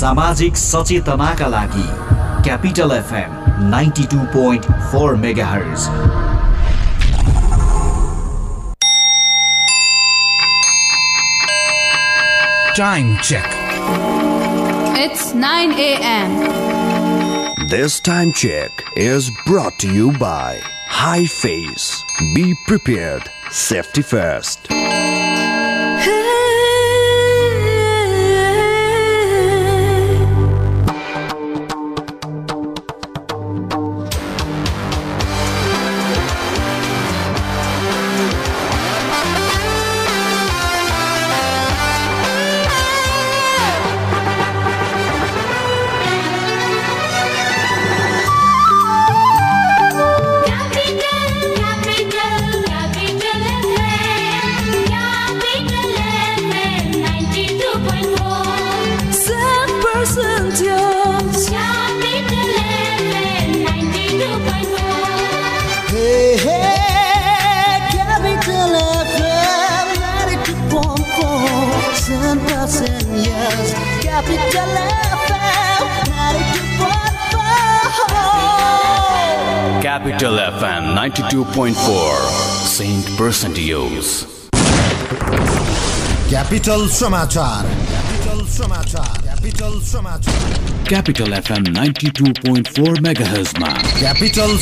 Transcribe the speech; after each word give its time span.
सामाजिक 0.00 0.56
सचेतनाका 0.56 1.48
लागि 1.48 1.88
Capital 2.44 2.92
FM 2.96 3.68
ninety 3.70 4.04
two 4.12 4.18
point 4.34 4.66
four 4.92 5.14
megahertz 5.46 5.88
Time 12.74 13.18
check. 13.18 13.46
It's 14.96 15.34
9 15.34 15.72
a.m. 15.72 17.66
This 17.68 18.00
time 18.00 18.32
check 18.32 18.70
is 18.96 19.30
brought 19.44 19.78
to 19.80 19.92
you 19.92 20.10
by 20.12 20.60
High 20.86 21.26
Face. 21.26 22.02
Be 22.34 22.54
prepared. 22.66 23.30
Safety 23.50 24.00
first. 24.00 24.68
92.4 81.37 82.65
Saint 82.65 83.05
Percentios. 83.17 84.25
Capital 86.29 86.87
समाचार 86.89 87.67
capital 87.91 88.45
समाचार 88.55 89.21
capital 89.21 89.79
समाचार 89.91 90.57
Capital 90.89 91.35
FM 91.41 91.69
92.4 91.77 92.99
MHz 93.05 93.53
मा 93.59 93.69
capital 93.99 94.57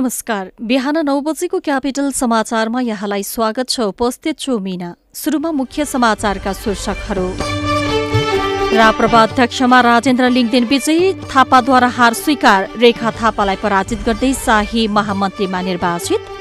नमस्कार। 0.00 0.50
बिहान 0.62 0.96
नौ 1.04 1.20
बजेको 1.20 1.58
capital 1.60 2.10
समाचारमा 2.12 2.80
यहाँलाई 2.80 3.22
स्वागत 3.22 3.68
छ। 3.68 3.80
उपस्थित 3.80 4.38
छु 4.38 4.58
मिना। 4.58 4.94
सुरुमा 5.14 5.50
मुख्य 5.52 5.84
समाचारका 5.84 6.52
शीर्षकहरू। 6.52 7.26
राप्रपा 8.76 9.22
अध्यक्षमा 9.22 9.80
राजेन्द्र 9.80 10.30
लिङदेन 10.30 10.64
विजयी 10.64 11.12
थापाद्वारा 11.28 11.88
हार 11.88 12.14
स्वीकार। 12.14 12.68
रेखा 12.76 13.10
थापालाई 13.10 13.56
पराजित 13.56 13.98
गर्दै 14.06 14.32
शाही 14.34 14.88
महामन्त्रीमा 14.88 15.60
निर्वाचित। 15.60 16.39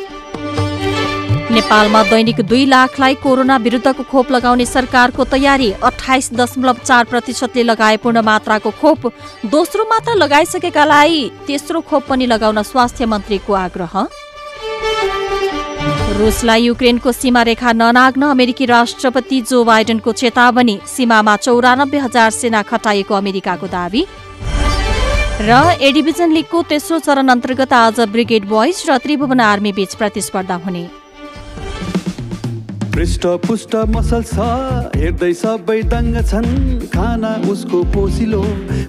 नेपालमा 1.52 2.02
दैनिक 2.04 2.40
दुई 2.42 2.66
लाखलाई 2.66 3.16
कोरोना 3.16 3.56
विरुद्धको 3.58 4.04
खोप 4.04 4.32
लगाउने 4.32 4.66
सरकारको 4.68 5.24
तयारी। 5.26 5.72
अठाइस 5.84 6.30
दशमलव 6.34 6.78
चार 6.86 7.04
प्रतिशतले 7.06 7.64
लगाए 7.64 7.98
पूर्ण 7.98 8.22
मात्राको 8.22 8.72
खोप। 8.72 9.12
दोस्रो 9.46 9.84
मात्रा 9.90 10.14
लगाइसकेकालाई 10.16 11.32
तेस्रो 11.48 11.82
खोप 11.82 12.04
पनि 12.06 12.26
लगाउन 12.28 12.62
स्वास्थ्य 12.64 13.06
मन्त्रीको 13.06 13.54
आग्रह। 13.56 13.96
रुसलाई 16.20 16.62
युक्रेनको 16.64 17.12
सीमा 17.12 17.42
रेखा 17.42 17.74
ननाग्न 17.74 18.30
अमेरिकी 18.30 18.66
राष्ट्रपति 18.68 19.42
जो 19.42 19.64
बाइडेनको 19.64 20.12
चेतावनी। 20.14 20.80
सीमामा 20.88 21.36
चौरानब्बे 21.40 21.98
हजार 21.98 22.30
सेना 22.32 22.62
खटाइएको 22.62 23.16
अमेरिकाको 23.16 23.68
दावी। 23.70 24.06
र 25.42 25.52
ए 25.82 25.92
डिभिजन 25.94 26.32
लिगको 26.32 26.62
तेस्रो 26.70 27.00
चरण 27.00 27.28
अन्तर्गत 27.30 27.74
आज 27.74 28.00
ब्रिगेड 28.12 28.46
बोइज 28.46 28.86
र 28.90 28.98
त्रिभुवन 29.00 29.40
आर्मी 29.42 29.72
बीच 29.74 29.96
प्रतिस्पर्धा 29.96 30.56
हुने। 30.66 30.88
पृष्ठ 33.00 33.26
पुष्ट 33.44 33.76
मसल 33.90 34.24
छ 34.30 34.46
हेर्दै 35.00 35.28
सबै 35.42 35.76
दङ्ग 35.92 36.16
छन्। 36.32 36.48
खाना 36.96 37.30
उसको 37.52 37.80
पोसिलो 37.94 38.42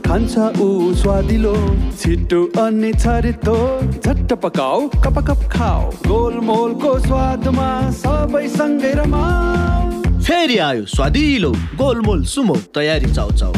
खान्छ 0.06 0.34
ऊ 0.58 0.66
स्वादिलो। 1.02 1.52
छिटो 2.00 2.40
अनि 2.62 2.90
छरितो 2.94 3.54
झट्ट 3.92 4.34
पकाऊ 4.42 4.88
कप 5.04 5.22
कप 5.28 5.46
खाऊ। 5.52 5.84
गोलमोलको 6.08 6.98
स्वादमा 7.06 7.68
सबै 8.00 8.46
सँगै 8.56 8.92
रमाऊ। 8.98 10.02
फेरि 10.18 10.58
आयो 10.66 10.84
स्वादिलो 10.96 11.52
गोलमोल 11.78 12.24
सुमो 12.34 12.56
तयारी 12.74 13.14
चाउ 13.14 13.30
चाउ 13.40 13.54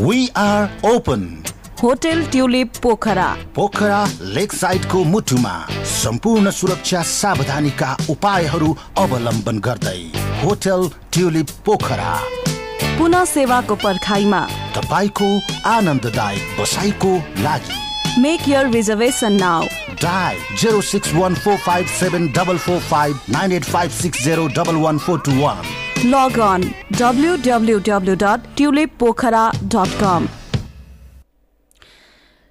we 0.00 0.28
are 0.42 0.90
open 0.90 1.22
hotel 1.84 2.22
Tulip 2.24 2.76
Pokhara. 2.82 3.26
Pokhara 3.54 3.98
lake 4.34 4.52
साइडको 4.52 5.02
मुटुमा 5.04 5.52
सम्पूर्ण 5.84 6.50
सुरक्षा 6.50 7.00
सावधानीका 7.04 7.88
उपायहरू 8.10 8.70
अवलम्बन 8.98 9.58
गर्दै 9.58 9.98
होटल 10.42 10.88
ट्युलिप 11.12 11.50
पोखरा। 11.66 12.14
पुनः 12.98 13.24
सेवाको 13.24 13.74
पर्खाइमा। 13.82 14.40
तपाईँको 14.76 15.28
आनन्ददायक 15.68 16.56
बसाइको 16.60 17.10
लागि। 17.38 18.20
Make 18.20 18.48
your 18.48 18.70
reservation 18.70 19.36
now 19.40 19.66
dial 20.02 20.38
zero 20.62 20.80
six 20.92 21.12
one 21.14 21.34
four 21.44 21.56
five 21.66 21.86
seven 21.96 22.28
double 22.38 22.58
four 22.66 22.80
five 22.92 23.18
nine 23.36 23.52
eight 23.52 23.64
five 23.64 23.90
six 23.98 24.22
zero 24.24 24.46
double 24.56 24.76
one 24.84 24.98
four 24.98 25.20
two 25.26 25.36
one. 25.40 25.60
Log 26.06 26.38
on 26.46 26.64
W 26.92 27.36
W 27.44 27.78
W 27.90 28.14
dot 28.24 28.48
tulip 28.56 28.96
Pokhara 29.00 29.44
dot 29.76 30.00
com 30.00 30.28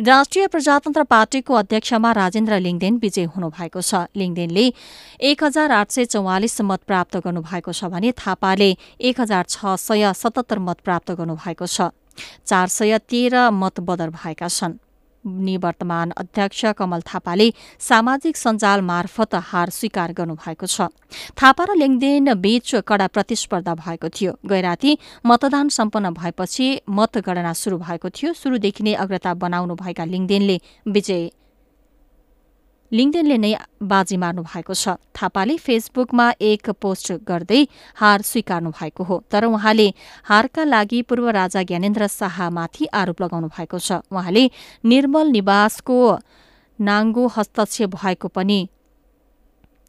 राष्ट्रिय 0.00 0.46
प्रजातन्त्र 0.46 1.02
पार्टीको 1.04 1.54
अध्यक्षमा 1.54 2.12
राजेन्द्र 2.12 2.58
लिङदेन 2.60 2.96
विजय 2.96 3.24
हुनुभएको 3.34 3.80
छ। 3.80 4.06
लिङदेनले 4.14 4.66
एक 5.20 5.44
हजार 5.44 5.70
आठ 5.72 5.90
सय 5.90 6.04
चौवालिस 6.04 6.60
मत 6.62 6.80
प्राप्त 6.86 7.16
गर्नुभएको 7.18 7.72
छ 7.72 7.84
भने 7.90 8.12
थापाले 8.14 8.70
एक 9.00 9.20
हजार 9.20 9.44
छ 9.44 9.74
सय 9.78 10.12
सतहत्तर 10.14 10.58
मत 10.58 10.78
प्राप्त 10.84 11.10
गर्नुभएको 11.12 11.66
छ। 11.66 11.90
चार 12.46 12.66
सय 12.68 12.98
तेह्र 12.98 13.50
मत 13.50 13.80
बदर 13.80 14.10
भएका 14.10 14.48
छन्। 14.48 14.78
निवर्तमान 15.40 16.10
अध्यक्ष 16.16 16.64
कमल 16.78 17.00
थापाले 17.06 17.52
सामाजिक 17.80 18.36
सञ्जाल 18.36 18.80
मार्फत 18.82 19.34
हार 19.50 19.70
स्वीकार 19.70 20.12
गर्नुभएको 20.12 20.66
छ। 20.66 20.88
थापा 21.36 21.64
र 21.64 21.76
लेङदेन 21.76 22.34
बीच 22.34 22.74
कड़ा 22.88 23.06
प्रतिस्पर्धा 23.06 23.74
भएको 23.76 24.08
थियो। 24.08 24.32
गैराती 24.46 24.98
मतदान 25.26 25.68
सम्पन्न 25.68 26.10
भएपछि 26.14 26.66
मतगणना 26.90 27.52
शुरू 27.52 27.78
भएको 27.78 28.08
थियो। 28.10 28.32
शुरूदेखि 28.32 28.82
नै 28.84 28.94
अग्रता 28.94 29.34
बनाउनुभएका 29.34 30.04
लिङदेनले 30.04 30.56
विजय 30.86 31.30
लिङदेनले 32.92 33.36
नै 33.38 33.52
बाजी 33.82 34.16
मार्नु 34.16 34.42
भएको 34.42 34.74
छ। 34.74 34.96
थापाले 35.12 35.56
फेसबुकमा 35.56 36.26
एक 36.40 36.70
पोस्ट 36.80 37.12
गर्दै 37.28 37.60
हार 38.00 38.22
स्वीकार्नु 38.22 38.70
भएको 38.70 39.02
हो। 39.04 39.16
तर 39.30 39.44
उहाँले 39.44 39.88
हारका 40.24 40.64
लागि 40.64 41.02
पूर्व 41.04 41.28
राजा 41.30 41.62
ज्ञानेन्द्र 41.62 42.06
शाहमाथि 42.08 42.84
आरोप 42.92 43.22
लगाउनु 43.22 43.48
भएको 43.52 43.78
छ। 43.78 44.00
उहाँले 44.08 44.44
निर्मल 44.84 45.26
निवासको 45.36 45.98
नाङ्गो 46.78 47.26
हस्तक्षेप 47.36 47.94
भएको 47.94 48.28
पनि 48.28 48.60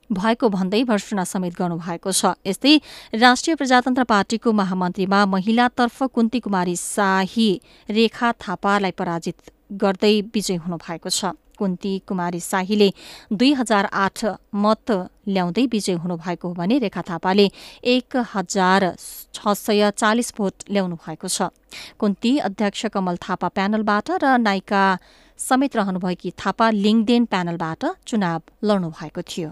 भएको 0.10 0.50
भन्दै 0.50 0.84
भर्सना 0.84 1.24
समेत 1.24 1.54
गर्नुभएको 1.56 2.12
छ। 2.12 2.36
यस्तै 2.42 2.74
राष्ट्रिय 3.16 3.56
प्रजातन्त्र 3.56 4.04
पार्टीको 4.04 4.52
महामन्त्रीमा 4.52 5.19
महिलातर्फ 5.25 5.98
कुन्ती 6.13 6.40
कुमारी 6.40 6.75
शाही 6.75 7.50
रेखा 7.90 8.31
थापालाई 8.42 8.92
पराजित 8.92 9.38
गर्दै 9.72 10.16
विजय 10.34 10.56
हुनुभएको 10.66 11.10
छ। 11.10 11.38
कुन्ती 11.60 11.94
कुमारी 12.08 12.40
शाहीले 12.42 12.90
दुई 13.34 13.52
हजार 13.54 13.86
आठ 13.94 14.26
मत 14.56 14.92
ल्याउँदै 15.28 15.66
विजय 15.68 15.94
हुनुभएको 16.04 16.48
हो 16.48 16.54
भने 16.54 16.78
रेखा 16.80 17.02
थापाले 17.10 17.46
एक 17.86 18.18
हजार 18.34 18.96
छ 19.36 19.54
सय 19.58 19.92
चालिस 19.94 20.34
भोट 20.38 20.70
ल्याउनु 20.72 20.96
भएको 20.96 21.28
छ। 21.28 21.52
कुन्ती 22.00 22.38
अध्यक्ष 22.48 22.86
कमल 22.96 23.18
थापा 23.22 23.48
प्यानलबाट 23.56 24.08
र 24.24 24.38
नायिका 24.40 24.84
समेत 25.40 25.76
रहनुभएकी 25.76 26.30
थापा 26.42 26.70
लिङदेन 26.76 27.26
प्यानलबाट 27.32 27.86
चुनाव 28.08 28.42
लड्नु 28.64 28.90
भएको 28.92 29.22
थियो। 29.22 29.52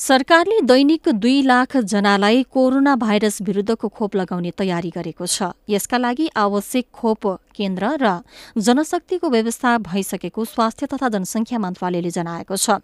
सरकारले 0.00 0.60
दैनिक 0.60 1.08
दुई 1.14 1.40
लाख 1.42 1.76
जनालाई 1.84 2.42
कोरोना 2.48 2.94
भाइरस 2.96 3.40
विरूद्धको 3.42 3.88
खोप 3.90 4.14
लगाउने 4.16 4.50
तयारी 4.56 4.90
गरेको 4.90 5.26
छ। 5.26 5.52
यसका 5.68 5.98
लागि 5.98 6.28
आवश्यक 6.34 6.86
खोप 6.90 7.26
केन्द्र 7.52 7.90
र 8.00 8.12
जनशक्तिको 8.56 9.28
व्यवस्था 9.28 9.76
भइसकेको 9.84 10.44
स्वास्थ्य 10.46 10.86
तथा 10.86 11.08
जनसंख्या 11.10 11.58
मन्त्रालयले 11.58 12.10
जनाएको 12.10 12.56
छ। 12.56 12.80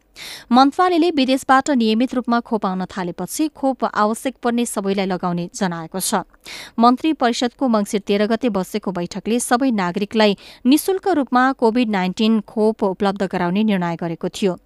मन्त्रालयले 0.52 1.10
विदेशबाट 1.16 1.70
नियमित 1.72 2.14
रूपमा 2.14 2.40
खोप 2.44 2.66
आउन 2.66 2.84
थालेपछि 2.84 3.48
खोप 3.48 3.84
आवश्यक 3.86 4.36
पर्ने 4.42 4.66
सबैलाई 4.66 5.06
लगाउने 5.06 5.48
जनाएको 5.56 6.00
छ। 6.00 6.20
मन्त्री 6.76 7.12
परिषदको 7.16 7.69
मंगिर 7.69 8.00
तेह्र 8.04 8.26
गते 8.28 8.52
बसेको 8.52 8.92
बैठकले 8.92 9.40
सबै 9.40 9.70
नागरिकलाई 9.72 10.36
निशुल्क 10.69 11.08
रूपमा 11.16 11.50
कोविड 11.56 11.88
नाइन्टिन 11.88 12.40
खोप 12.44 12.84
उपलब्ध 12.84 13.32
गराउने 13.32 13.64
निर्णय 13.64 13.96
गरेको 13.96 14.28
थियो। 14.28 14.60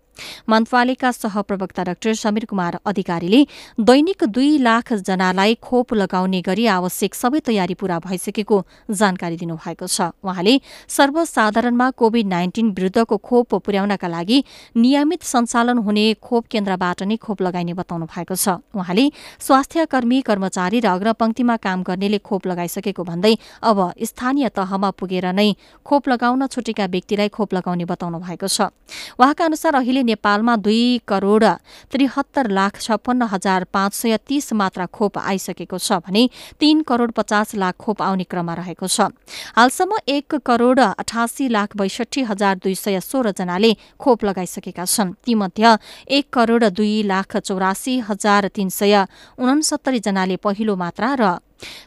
मन्त्रालयका 0.50 1.10
सहप्रवक्ता 1.12 1.82
डाक्टर 1.84 2.14
समीर 2.14 2.44
कुमार 2.44 2.78
अधिकारीले 2.86 3.40
दैनिक 3.80 4.24
दुई 4.26 4.58
लाख 4.60 4.92
जनालाई 5.02 5.54
खोप 5.62 5.94
लगाउने 5.94 6.40
गरी 6.40 6.66
आवश्यक 6.68 7.14
सबै 7.14 7.40
तयारी 7.40 7.74
पूरा 7.74 7.98
भइसकेको 8.00 8.56
जानकारी 8.92 9.36
दिनुभएको 9.36 9.86
छ। 9.86 10.10
उहाँले 10.20 10.54
सर्वसाधारणमा 10.88 11.90
कोविड 11.92 12.26
नाइन्टिन 12.26 12.70
विरूद्धको 12.72 13.16
खोप 13.18 13.54
पुर्याउनका 13.60 14.08
लागि 14.08 14.38
नियमित 14.76 15.22
सञ्चालन 15.24 15.78
हुने 15.80 16.04
खोप 16.20 16.46
केन्द्रबाट 16.50 17.02
नै 17.02 17.16
खोप 17.16 17.42
लगाइने 17.42 17.74
बताउनु 17.74 18.06
भएको 18.06 18.34
छ। 18.34 18.60
उहाँले 18.74 19.04
स्वास्थ्य 19.40 19.86
कर्मी 19.86 20.20
कर्मचारी 20.22 20.80
र 20.80 20.86
अग्रपंक्तिमा 20.90 21.56
काम 21.56 21.82
गर्नेले 21.82 22.18
खोप 22.18 22.46
लगाइसकेको 22.46 23.02
भन्दै 23.04 23.34
अब 23.62 23.78
स्थानीय 24.02 24.48
तहमा 24.50 24.90
पुगेर 24.98 25.26
नै 25.32 25.48
खोप 25.86 26.08
लगाउन 26.08 26.46
छुटेका 26.46 26.86
व्यक्तिलाई 26.86 27.28
खोप 27.28 27.54
लगाउने 27.54 27.84
बताउनु 27.84 28.18
भएको 28.20 28.48
छ। 28.48 28.70
उहाँका 29.18 29.44
अनुसार 29.44 29.74
अहिले 29.74 30.02
नेपालमा 30.10 30.56
दुई 30.58 30.82
करोड़ 31.08 31.44
त्रिहत्तर 31.92 32.50
लाख 32.50 32.80
छप्पन्न 32.80 33.28
हजार 33.32 33.64
पाँच 33.72 33.94
सय 33.94 34.16
तीस 34.28 34.52
मात्रा 34.54 34.86
खोप 34.88 35.18
आइसकेको 35.20 35.78
छ 35.78 36.00
भने 36.06 36.28
तीन 36.60 36.82
करोड़ 36.84 37.10
पचास 37.12 37.54
लाख 37.56 37.74
खोप 37.78 38.02
आउने 38.02 38.24
क्रममा 38.24 38.54
रहेको 38.54 38.86
छ। 38.86 39.08
हालसम्म 39.56 39.98
एक 40.08 40.34
करोड़ 40.46 40.80
अठासी 40.80 41.48
लाख 41.48 41.76
बैसठी 41.76 42.22
हजार 42.24 42.56
दुई 42.64 42.74
सय 42.76 43.00
सोह्र 43.00 43.32
जनाले 43.38 43.72
खोप 43.98 44.24
लगाइसकेका 44.24 44.84
छन्। 44.86 45.12
तीमध्ये 45.24 45.76
एक 46.10 46.26
करोड़ 46.32 46.64
दुई 46.70 47.02
लाख 47.04 47.36
चौरासी 47.38 47.98
हजार 48.08 48.48
तीन 48.54 48.68
सय 48.70 49.04
उनसत्तरी 49.38 50.00
जनाले 50.00 50.36
पहिलो 50.44 50.76
मात्रा 50.76 51.14
र 51.20 51.38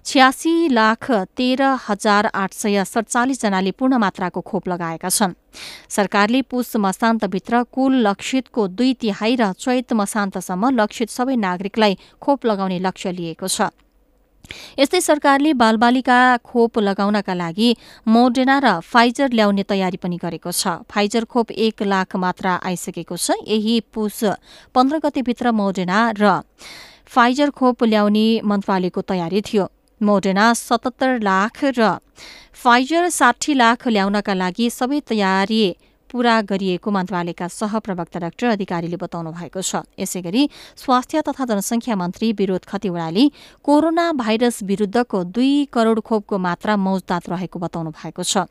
छ्यासी 0.05 0.73
लाख 0.73 1.11
तेह्र 1.37 1.75
हजार 1.89 2.29
आठ 2.33 2.53
सय 2.53 2.83
सडचालिस 2.85 3.41
जनाले 3.41 3.71
पूर्ण 3.71 3.97
मात्राको 3.97 4.41
खोप 4.41 4.67
लगाएका 4.69 5.09
छन्। 5.09 5.33
सरकारले 5.89 6.41
पुष 6.41 6.75
मसान्तभित्र 6.77 7.63
कुल 7.71 7.95
लक्षितको 8.07 8.67
दुई 8.69 8.93
तिहाई 9.01 9.35
र 9.35 9.51
चैत 9.53 9.93
मसान्तसम्म 9.93 10.69
लक्षित 10.79 11.09
सबै 11.09 11.35
नागरिकलाई 11.37 11.97
खोप 12.21 12.45
लगाउने 12.45 12.79
लक्ष्य 12.79 13.11
लिएको 13.11 13.47
छ। 13.47 13.69
यस्तै 14.79 14.99
सरकारले 15.01 15.53
बालबालिका 15.55 16.19
खोप 16.43 16.79
लगाउनका 16.79 17.33
लागि 17.33 17.69
मोडेना 18.07 18.57
र 18.59 18.67
फाइजर 18.83 19.31
ल्याउने 19.31 19.63
तयारी 19.63 19.97
पनि 19.97 20.17
गरेको 20.19 20.51
छ। 20.51 20.83
फाइजर 20.91 21.25
खोप 21.25 21.51
एक 21.55 21.83
लाख 21.83 22.15
मात्रा 22.19 22.59
आइसकेको 22.61 23.15
छ। 23.15 23.39
यही 23.47 23.79
पुष 23.93 24.23
पन्ध्र 24.75 24.99
गतेभित्र 24.99 25.51
मोडेना 25.55 26.11
र 26.19 26.43
फाइजर 27.07 27.49
खोप 27.49 27.83
ल्याउने 27.83 28.27
मन्त्रालयको 28.43 29.01
तयारी 29.03 29.41
थियो। 29.43 29.65
मोडेना 30.01 30.45
सतहत्तर 30.53 31.19
लाख 31.21 31.63
र 31.77 31.97
फाइजर 32.53 33.09
साठी 33.09 33.53
लाख 33.53 33.87
ल्याउनका 33.87 34.33
लागि 34.33 34.69
सबै 34.69 34.99
तयारी 35.07 35.63
पूरा 36.09 36.35
गरिएको 36.45 36.91
मन्त्रालयका 36.91 37.47
सहप्रवक्ता 37.49 38.19
डाक्टर 38.19 38.47
अधिकारीले 38.47 38.97
बताउनु 39.01 39.31
भएको 39.33 39.61
छ। 39.61 39.81
यसै 39.97 40.21
गरी 40.21 40.41
स्वास्थ्य 40.77 41.21
तथा 41.25 41.45
जनसंख्या 41.49 41.95
मन्त्री 41.95 42.27
विरोध 42.37 42.63
खतिवड़ाले 42.69 43.23
कोरोना 43.65 44.05
भाइरस 44.13 44.61
विरूद्धको 44.63 45.23
दुई 45.33 45.53
करोड़ 45.73 45.99
खोपको 45.99 46.37
मात्रा 46.37 46.77
मौजदात 46.77 47.29
रहेको 47.29 47.57
बताउनु 47.59 47.89
भएको 47.91 48.23
छ। 48.23 48.45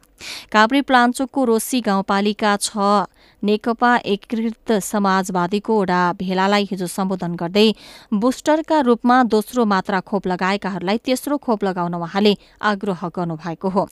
काभ्रे 0.52 0.80
प्लाञ्चोकको 0.82 1.44
रोसी 1.44 1.80
गाउँपालिका 1.80 2.56
छ। 2.56 3.06
नेकपा 3.42 3.90
एकीकृत 4.06 4.72
समाजवादीको 4.82 5.72
वडा 5.74 6.00
भेलालाई 6.14 6.64
हिजो 6.70 6.86
सम्बोधन 6.86 7.34
गर्दै 7.34 7.68
बुस्टरका 8.14 8.78
रूपमा 8.86 9.16
दोस्रो 9.26 9.64
मात्रा 9.66 10.00
खोप 10.00 10.26
लगाएकाहरूलाई 10.26 10.98
तेस्रो 11.02 11.36
खोप 11.42 11.64
लगाउन 11.64 11.94
उहाँले 11.94 12.36
आग्रह 12.62 13.02
गर्नुभएको 13.10 13.68
हो। 13.68 13.82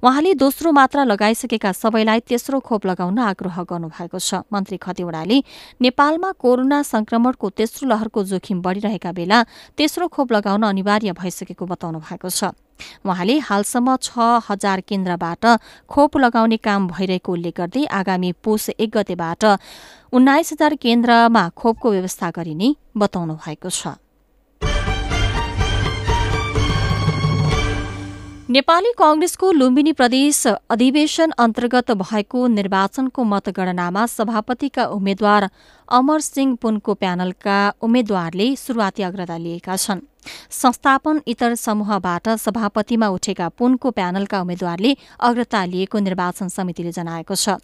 उहाँले 0.00 0.34
दोस्रो 0.34 0.72
मात्रा 0.72 1.04
लगाइसकेका 1.04 1.72
सबैलाई 1.74 2.20
तेस्रो 2.24 2.60
खोप 2.60 2.86
लगाउन 2.86 3.18
आग्रह 3.28 3.62
गर्नुभएको 3.62 4.18
छ। 4.18 4.40
मन्त्री 4.48 4.76
खतिवड़ाले 4.80 5.38
नेपालमा 5.84 6.30
कोरोना 6.40 6.82
संक्रमणको 6.82 7.50
तेस्रो 7.60 7.88
लहरको 7.88 8.24
जोखिम 8.24 8.62
बढ़िरहेका 8.64 9.12
बेला 9.12 9.44
तेस्रो 9.76 10.08
खोप 10.08 10.32
लगाउन 10.32 10.62
अनिवार्य 10.64 11.12
भइसकेको 11.12 11.66
बताउनु 11.66 11.98
भएको 12.00 12.28
छ। 12.30 12.56
उहाँले 13.06 13.38
हालसम्म 13.38 13.96
छ 13.96 14.12
हजार 14.50 14.80
केन्द्रबाट 14.88 15.44
खोप 15.88 16.16
लगाउने 16.18 16.56
काम 16.60 16.88
भइरहेको 16.88 17.32
उल्लेख 17.32 17.54
गर्दै 17.56 17.84
आगामी 17.92 18.32
पुष 18.44 18.70
एक 18.78 18.90
गतेबाट 18.96 19.44
उन्नाइस 20.12 20.52
हजार 20.52 20.74
केन्द्रमा 20.76 21.48
खोपको 21.56 21.90
व्यवस्था 21.90 22.30
गरिने 22.30 22.74
बताउनु 22.96 23.34
भएको 23.44 23.70
छ। 23.70 23.98
नेपाली 28.44 28.90
कंग्रेसको 28.92 29.50
लुम्बिनी 29.52 29.92
प्रदेश 29.92 30.46
अधिवेशन 30.46 31.30
अन्तर्गत 31.38 31.90
भएको 31.96 32.46
निर्वाचनको 32.46 33.24
मतगणनामा 33.24 34.04
सभापतिका 34.06 34.84
उम्मेद्वार 34.86 35.48
अमर 35.88 36.20
सिंह 36.20 36.54
पुनको 36.62 36.94
प्यानलका 36.94 37.58
उम्मेद्वारले 37.82 38.48
शुरूआती 38.56 39.02
अग्रता 39.02 39.36
लिएका 39.38 39.76
छन्। 39.76 40.00
संस्थापन 40.50 41.20
इतर 41.26 41.54
समूहबाट 41.56 42.28
सभापतिमा 42.38 43.08
उठेका 43.08 43.48
पुनको 43.48 43.90
प्यानलका 43.90 44.40
उम्मेद्वारले 44.40 44.96
अग्रता 45.20 45.64
लिएको 45.64 45.98
निर्वाचन 45.98 46.48
समितिले 46.48 46.92
जनाएको 46.92 47.34
छ। 47.34 47.60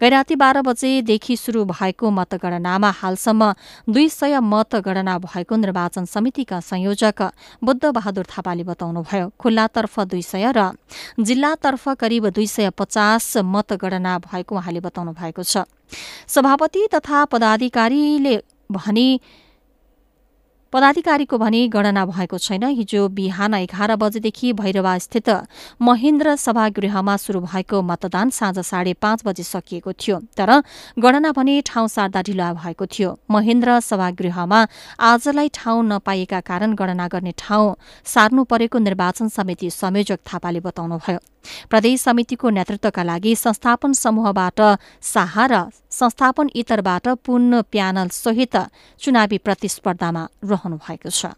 गैराती 0.00 0.34
बाह्र 0.36 0.62
बजेदेखि 0.62 1.36
शुरू 1.36 1.64
भएको 1.64 2.10
मतगणनामा 2.10 2.90
हालसम्म 2.90 3.52
दुई 3.88 4.08
सय 4.08 4.38
मतगणना 4.42 5.18
भएको 5.20 5.56
निर्वाचन 5.56 6.04
समितिका 6.04 6.60
संयोजक 6.60 7.22
बुद्ध 7.64 7.84
बहादुर 7.86 8.26
थापाले 8.28 8.64
बताउनुभयो। 8.64 9.28
खुल्लातर्फ 9.38 10.00
दुई 10.02 10.22
सय 10.22 10.52
र 10.52 10.70
जिल्लातर्फ 11.20 11.88
करिब 12.00 12.28
दुई 12.28 12.46
सय 12.46 12.70
पचास 12.70 13.36
मतगणना 13.38 14.18
भएको 14.20 14.56
उहाँले 14.56 14.80
बताउनु 14.80 15.12
भएको 15.12 15.42
छ। 15.42 15.64
सभापति 16.28 16.88
तथा 16.94 17.24
पदाधिकारीले 17.24 18.36
भने 18.72 19.08
पदाधिकारीको 20.72 21.38
भने 21.38 21.60
गणना 21.68 22.04
भएको 22.06 22.38
छैन। 22.38 22.64
हिजो 22.66 23.08
बिहान 23.10 23.54
एघार 23.54 23.94
बजेदेखि 23.96 24.52
भैरवा 24.54 24.96
स्थित 24.98 25.28
महेन्द्र 25.80 26.36
सभागृहमा 26.36 27.16
शुरू 27.16 27.40
भएको 27.42 27.82
मतदान 27.82 28.30
साँझ 28.30 28.58
साढे 28.60 28.92
पाँच 28.96 29.22
बजे 29.26 29.42
सकिएको 29.44 29.92
थियो 29.94 30.20
तर 30.36 30.50
गणना 30.98 31.32
भने 31.32 31.60
ठाउँ 31.66 31.88
सार्दा 31.88 32.22
ढिला 32.22 32.52
भएको 32.54 32.86
थियो। 32.88 33.18
महेन्द्र 33.30 33.80
सभागृहमा 33.80 34.66
आजलाई 35.00 35.48
ठाउँ 35.54 35.84
नपाइएका 35.86 36.40
कारण 36.42 36.74
गणना 36.74 37.08
गर्ने 37.08 37.32
ठाउँ 37.38 37.74
सार्नु 38.06 38.44
परेको 38.44 38.78
निर्वाचन 38.78 39.28
समिति 39.28 39.70
संयोजक 39.72 40.20
थापाले 40.26 40.60
बताउनुभयो। 40.60 41.18
प्रदेश 41.70 42.00
समितिको 42.00 42.50
नेतृत्वका 42.50 43.02
लागि 43.02 43.34
संस्थापन 43.36 43.92
समूहबाट 43.92 44.60
शाह 45.02 45.34
र 45.46 45.54
संस्थापन 45.90 46.50
इतरबाट 46.54 47.08
पुन 47.26 47.62
प्यानल 47.72 48.08
सहित 48.14 48.56
चुनावी 49.00 49.38
प्रतिस्पर्धामा 49.38 50.28
रहनु 50.44 50.76
भएको 50.76 51.10
छ। 51.10 51.34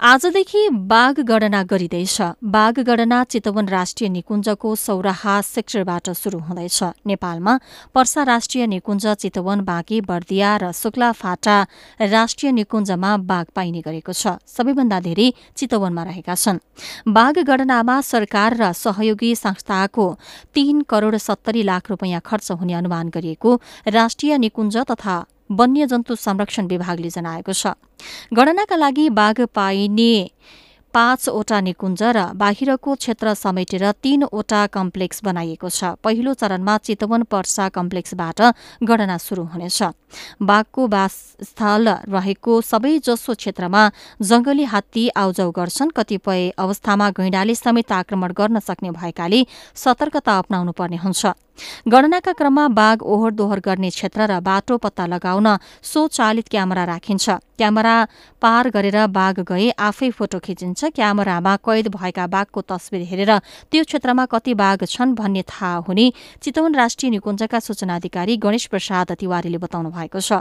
आजदेखि 0.00 0.68
बाघ 0.88 1.20
गणना 1.20 1.62
गरिँदैछ। 1.62 2.20
बाघ 2.42 2.80
गणना 2.80 3.22
चितवन 3.24 3.66
राष्ट्रिय 3.68 4.08
निकुञ्जको 4.08 4.74
सौराहा 4.74 5.34
सेक्टरबाट 5.44 6.08
शुरू 6.16 6.38
हुँदैछ। 6.40 6.82
नेपालमा 7.06 7.56
पर्सा 7.94 8.22
राष्ट्रिय 8.22 8.66
निकुञ्ज 8.66 9.06
चितवन 9.20 9.60
बाँकी 9.60 10.00
बर्दिया 10.00 10.56
र 10.56 10.70
शुक्ला 10.72 11.10
फाटा 11.12 11.56
राष्ट्रिय 12.00 12.52
निकुञ्जमा 12.52 13.16
बाघ 13.28 13.44
पाइने 13.52 13.80
गरेको 13.80 14.12
छ। 14.12 14.40
सबैभन्दा 14.48 15.00
धेरै 15.00 15.28
चितवनमा 15.56 16.02
रहेका 16.02 16.34
छन्। 16.34 16.58
बाघ 17.06 17.36
गणनामा 17.38 18.00
सरकार 18.00 18.56
र 18.56 18.72
सहयोगी 18.72 19.34
संस्थाको 19.36 20.06
तीन 20.54 20.80
करोड़ 20.88 21.16
सत्तरी 21.18 21.62
लाख 21.62 21.90
रूपियाँ 21.90 22.20
खर्च 22.24 22.50
हुने 22.52 22.72
अनुमान 22.72 23.08
गरिएको 23.12 23.60
राष्ट्रिय 23.88 24.38
निकुञ्ज 24.38 24.76
तथा 24.88 25.18
वन्यजन्तु 25.50 26.14
संरक्षण 26.16 26.66
विभागले 26.66 27.10
जनाएको 27.10 27.52
छ। 27.52 27.74
गणनाका 28.34 28.76
लागि 28.76 29.08
बाघ 29.10 29.36
पाइने 29.54 30.12
पाँचवटा 30.94 31.58
निकुञ्ज 31.60 32.02
र 32.02 32.18
बाहिरको 32.34 32.94
क्षेत्र 32.94 33.34
समेटेर 33.34 33.84
तीनवटा 34.02 34.66
कम्प्लेक्स 34.74 35.22
बनाइएको 35.24 35.68
छ। 35.70 35.94
पहिलो 36.02 36.34
चरणमा 36.34 36.76
चितवन 36.82 37.22
पर्सा 37.30 37.68
कम्प्लेक्सबाट 37.70 38.40
गणना 38.82 39.16
शुरू 39.16 39.44
हुनेछ। 39.54 39.78
बाघको 40.42 40.86
वासस्थल 40.90 41.88
रहेको 42.10 42.60
सबैजसो 42.60 43.34
क्षेत्रमा 43.34 43.82
जंगली 44.18 44.64
हात्ती 44.66 45.08
आउजाउ 45.14 45.50
गर्छन्। 45.50 45.94
कतिपय 45.94 46.58
अवस्थामा 46.58 47.10
गैंडाले 47.14 47.54
समेत 47.54 47.92
आक्रमण 47.92 48.32
गर्न 48.34 48.58
सक्ने 48.58 48.90
भएकाले 48.90 49.46
सतर्कता 49.76 50.38
अप्नाउनु 50.38 50.72
पर्ने 50.74 50.96
हुन्छ। 50.98 51.22
गणनाका 51.88 52.32
क्रममा 52.32 52.66
बाघ 52.70 52.98
ओहोर 53.02 53.30
दोहोर 53.32 53.60
गर्ने 53.60 53.90
क्षेत्र 53.90 54.20
र 54.30 54.40
बाटो 54.40 54.76
पत्ता 54.78 55.06
लगाउन 55.06 55.46
स्वचालित 55.82 56.48
क्यामेरा 56.50 56.84
राखिन्छ। 56.84 57.30
क्यामेरा 57.58 57.94
पार 58.42 58.68
गरेर 58.70 59.06
बाघ 59.08 59.40
गए 59.40 59.68
आफै 59.78 60.10
फोटो 60.10 60.38
खिचिन्छ। 60.40 60.84
क्यामेरामा 60.96 61.56
कैद 61.60 61.88
भएका 61.92 62.26
बाघको 62.26 62.60
तस्विर 62.62 63.02
हेरेर 63.10 63.32
त्यो 63.70 63.84
क्षेत्रमा 63.84 64.24
कति 64.26 64.54
बाघ 64.54 64.78
छन् 64.84 65.14
भन्ने 65.14 65.42
थाहा 65.44 65.84
हुने 65.84 66.06
चितवन 66.42 66.74
राष्ट्रिय 66.74 67.10
निकुञ्जका 67.10 67.58
सूचना 67.60 67.96
अधिकारी 67.96 68.36
गणेश 68.36 68.66
प्रसाद 68.72 69.12
तिवारीले 69.20 69.58
बताउनु 69.58 69.90
भएको 69.90 70.20
छ। 70.20 70.40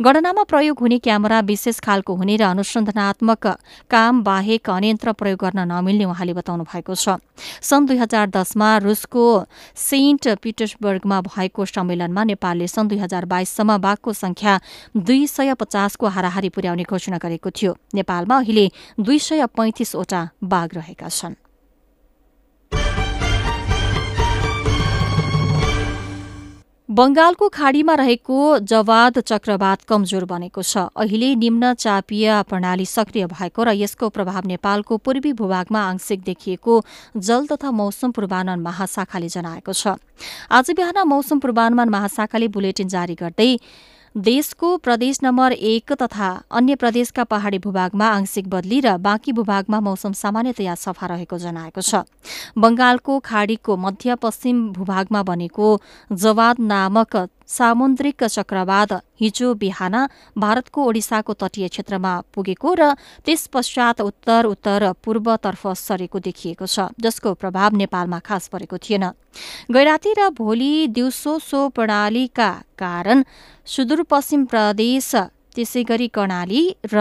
गणनामा 0.00 0.42
प्रयोग 0.46 0.78
हुने 0.78 0.98
क्यामेरा 1.02 1.40
विशेष 1.42 1.80
खालको 1.80 2.14
हुने 2.14 2.36
र 2.36 2.42
अनुसन्धानात्मक 2.46 3.46
काम 3.90 4.22
बाहेक 4.22 4.70
अन्यन्त्र 4.70 5.12
प्रयोग 5.12 5.38
गर्न 5.42 5.60
नमिल्ने 5.66 6.04
उहाँले 6.06 6.32
बताउनु 6.32 6.64
भएको 6.64 6.94
छ। 6.94 7.18
सन् 7.60 7.86
दुई 7.86 7.96
हजार 7.98 8.26
दसमा 8.30 8.70
रुसको 8.78 9.26
सेन्ट 9.74 10.28
पिटर्सबर्गमा 10.46 11.20
भएको 11.26 11.64
सम्मेलनमा 11.66 12.24
नेपालले 12.24 12.66
सन् 12.70 12.88
दुई 12.88 12.98
हजार 12.98 13.24
बाइससम्म 13.26 13.78
बाघको 13.78 14.12
संख्या 14.12 14.58
दुई 14.96 15.26
सय 15.26 15.54
पचासको 15.54 16.06
हाराहारी 16.06 16.48
पुर्याउने 16.48 16.84
घोषणा 16.86 17.18
गरेको 17.18 17.50
थियो। 17.50 17.72
नेपालमा 17.94 18.36
अहिले 18.38 18.70
दुई 19.00 19.18
सय 19.18 19.46
पैंतिसवटा 19.56 20.28
बाघ 20.44 20.68
रहेका 20.74 21.08
छन्। 21.08 21.34
बंगालको 26.96 27.48
खाड़ीमा 27.52 27.94
रहेको 27.94 28.36
जवाद 28.64 29.18
चक्रवात 29.20 29.82
कमजोर 29.84 30.24
बनेको 30.24 30.62
छ। 30.62 30.84
अहिले 30.96 31.28
निम्न 31.36 31.72
चापीय 31.74 32.28
प्रणाली 32.48 32.86
सक्रिय 32.86 33.26
भएको 33.28 33.64
र 33.64 33.74
यसको 33.76 34.08
प्रभाव 34.08 34.46
नेपालको 34.46 34.96
पूर्वी 35.04 35.32
भूभागमा 35.36 35.80
आंशिक 35.82 36.22
देखिएको 36.24 36.74
जल 37.20 37.46
तथा 37.52 37.70
मौसम 37.76 38.16
पूर्वानुमान 38.16 38.60
महाशाखाले 38.62 39.28
जनाएको 39.28 39.72
छ। 39.74 40.00
आज 40.50 40.70
बिहान 40.72 41.04
मौसम 41.04 41.38
पूर्वानुमान 41.44 41.88
महाशाखाले 41.90 42.48
बुलेटिन 42.48 42.88
जारी 42.88 43.14
गर्दै 43.20 43.50
देशको 44.16 44.76
प्रदेश 44.76 45.18
नम्बर 45.22 45.52
एक 45.52 45.92
तथा 45.92 46.28
अन्य 46.50 46.74
प्रदेशका 46.74 47.24
पहाड़ी 47.24 47.58
भूभागमा 47.58 48.06
आंशिक 48.08 48.48
बदली 48.48 48.80
र 48.80 48.96
बाँकी 48.96 49.32
भूभागमा 49.32 49.80
मौसम 49.80 50.12
सामान्यतया 50.12 50.74
सफा 50.74 51.06
रहेको 51.06 51.38
जनाएको 51.38 51.80
छ। 51.80 52.00
बंगालको 52.56 53.18
खाड़ीको 53.20 53.76
मध्यपश्चिम 53.76 54.72
भूभागमा 54.72 55.22
बनेको 55.22 55.68
जवाद 56.12 56.60
नामक 56.60 57.16
सामुद्रिक 57.48 58.24
चक्रवात 58.24 58.92
हिजो 59.20 59.52
बिहान 59.54 59.94
भारतको 60.38 60.84
ओडिसाको 60.84 61.32
तटीय 61.32 61.68
क्षेत्रमा 61.68 62.12
पुगेको 62.34 62.74
र 62.74 62.92
त्यस 63.24 63.46
पश्चात 63.52 64.00
उत्तर 64.00 64.46
उत्तर 64.46 64.92
पूर्वतर्फ 65.04 65.66
सरेको 65.78 66.18
देखिएको 66.18 66.66
छ 66.66 66.90
जसको 67.00 67.34
प्रभाव 67.34 67.76
नेपालमा 67.76 68.18
खास 68.18 68.48
परेको 68.48 68.78
थिएन। 68.78 69.04
गैराती 69.70 70.12
र 70.18 70.28
भोलि 70.32 70.86
दिउँसो 70.90 71.38
सो 71.38 71.68
प्रणालीका 71.68 72.50
कारण 72.78 73.24
सुदूरपश्चिम 73.66 74.44
प्रदेश 74.46 75.14
त्यसै 75.56 75.82
गरी 75.88 76.08
कर्णाली 76.12 76.62
र 76.84 76.96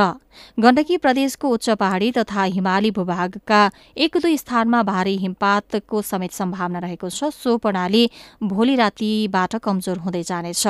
गण्डकी 0.64 0.98
प्रदेशको 0.98 1.50
उच्च 1.50 1.70
पहाड़ी 1.80 2.12
तथा 2.12 2.44
हिमाली 2.56 2.92
भूभागका 2.92 3.62
एक 3.98 4.18
दुई 4.24 4.38
स्थानमा 4.38 4.82
भारी 4.84 5.16
हिमपातको 5.18 6.02
समेत 6.02 6.32
सम्भावना 6.32 6.80
रहेको 6.80 7.10
छ। 7.10 7.32
सो 7.32 7.58
प्रणाली 7.58 8.04
भोलि 8.44 8.76
रातिबाट 8.76 9.56
कमजोर 9.64 9.98
हुँदै 10.00 10.24
जानेछ। 10.24 10.64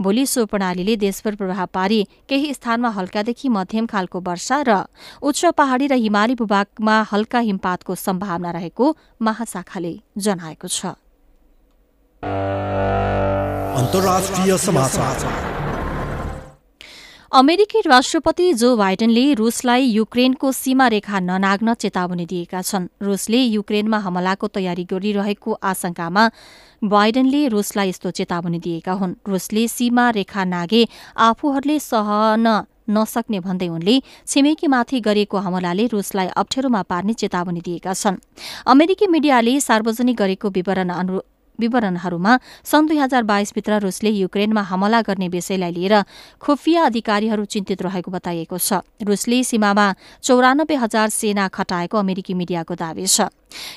भोलि 0.00 0.26
सो 0.26 0.46
प्रणालीले 0.46 0.96
देशभर 0.96 1.34
प्रभाव 1.34 1.66
पारी 1.74 2.00
केही 2.28 2.54
स्थानमा 2.54 2.90
हल्कादेखि 2.98 3.48
मध्यम 3.48 3.86
खालको 3.86 4.18
वर्षा 4.20 4.58
र 4.68 4.70
उच्च 5.22 5.44
पहाड़ी 5.58 5.86
र 5.86 5.94
हिमाली 5.98 6.34
भूभागमा 6.34 6.96
हल्का 7.12 7.38
हिमपातको 7.48 7.94
सम्भावना 7.96 8.50
रहेको 8.50 8.84
महाशाखाले 9.22 9.94
जनाएको 10.18 10.68
छ। 10.68 10.94
अमेरिकी 17.36 17.80
राष्ट्रपति 17.86 18.52
जो 18.52 18.68
बाइडेनले 18.76 19.22
रूसलाई 19.34 19.82
युक्रेनको 19.84 20.52
सीमा 20.52 20.86
रेखा 20.88 21.18
ननाग्न 21.20 21.74
चेतावनी 21.74 22.24
दिएका 22.26 22.62
छन्। 22.62 22.86
रूसले 23.02 23.36
युक्रेनमा 23.36 23.98
हमलाको 23.98 24.46
तयारी 24.48 24.84
गरिरहेको 24.84 25.52
आशंकामा 25.62 26.24
बाइडेनले 26.84 27.46
रूसलाई 27.48 27.88
यस्तो 27.88 28.10
चेतावनी 28.10 28.58
दिएका 28.58 28.92
हुन्। 28.92 29.14
रूसले 29.28 29.66
सीमा 29.68 30.08
रेखा 30.16 30.44
नागे 30.46 30.82
आफूहरूले 31.20 31.78
सहन 31.82 32.46
नसक्ने 32.88 33.40
भन्दै 33.44 33.68
उनले 33.68 34.00
छिमेकीमाथि 34.26 35.00
गरिएको 35.02 35.36
हमलाले 35.36 35.86
रूसलाई 35.92 36.32
अप्ठ्यारोमा 36.34 36.82
पार्ने 36.88 37.12
चेतावनी 37.20 37.60
दिएका 37.60 37.92
छन्। 37.94 38.20
अमेरिकी 38.64 39.06
मिडियाले 39.12 39.60
सार्वजनिक 39.60 40.16
गरेको 40.16 40.48
विवरण 40.56 40.90
विवरणहरूमा 41.60 42.38
सन् 42.64 42.86
दुई 42.88 42.98
हजार 42.98 43.22
बाइसभित्र 43.22 43.78
रूसले 43.80 44.10
युक्रेनमा 44.10 44.62
हमला 44.62 45.00
गर्ने 45.02 45.28
विषयलाई 45.28 45.72
लिएर 45.72 46.02
खुफिया 46.40 46.84
अधिकारीहरू 46.84 47.44
चिन्तित 47.44 47.82
रहेको 47.82 48.10
बताइएको 48.10 48.58
छ। 48.58 48.80
रूसले 49.02 49.42
सीमामा 49.44 49.86
चौरानब्बे 50.22 50.74
हजार 50.74 51.08
सेना 51.08 51.48
खटाएको 51.48 51.98
अमेरिकी 51.98 52.34
मिडियाको 52.34 52.74
दावी 52.74 53.06
छ। 53.06 53.30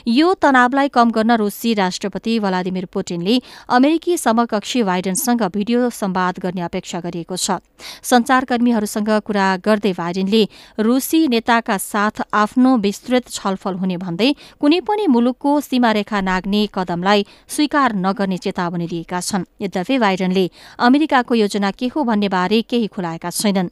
यो 0.07 0.33
तनावलाई 0.33 0.87
कम 0.89 1.11
गर्न 1.11 1.35
रूसी 1.35 1.73
राष्ट्रपति 1.73 2.37
व्लादिमिर 2.39 2.85
पुटिनले 2.85 3.39
अमेरिकी 3.69 4.17
समकक्षी 4.17 4.83
बाइडेनसँग 4.83 5.43
भिडियो 5.53 5.89
संवाद 5.91 6.39
गर्ने 6.39 6.61
अपेक्षा 6.61 6.99
गरिएको 6.99 7.35
छ। 7.37 7.59
संचारकर्मीहरूसँग 8.03 9.09
कुरा 9.25 9.47
गर्दै 9.65 9.93
बाइडेनले 9.93 10.43
रूसी 10.79 11.27
नेताका 11.27 11.77
साथ 11.79 12.21
आफ्नो 12.33 12.75
विस्तृत 12.77 13.29
छलफल 13.29 13.73
हुने 13.75 13.97
भन्दै 13.97 14.29
कुनै 14.59 14.79
पनि 14.81 15.07
मुलुकको 15.07 15.59
सीमारेखा 15.61 16.21
नाग्ने 16.21 16.65
कदमलाई 16.73 17.25
स्वीकार 17.47 17.95
नगर्ने 17.97 18.37
चेतावनी 18.37 18.87
दिएका 18.87 19.19
छन्। 19.21 19.49
यद्यपि 19.61 19.97
बाइडेनले 19.97 20.49
अमेरिकाको 20.79 21.35
योजना 21.35 21.71
के 21.71 21.87
हो 21.87 22.03
भन्ने 22.03 22.29
बारे 22.29 22.61
केही 22.61 22.87
खुलाएका 22.87 23.29
छैनन्। 23.31 23.69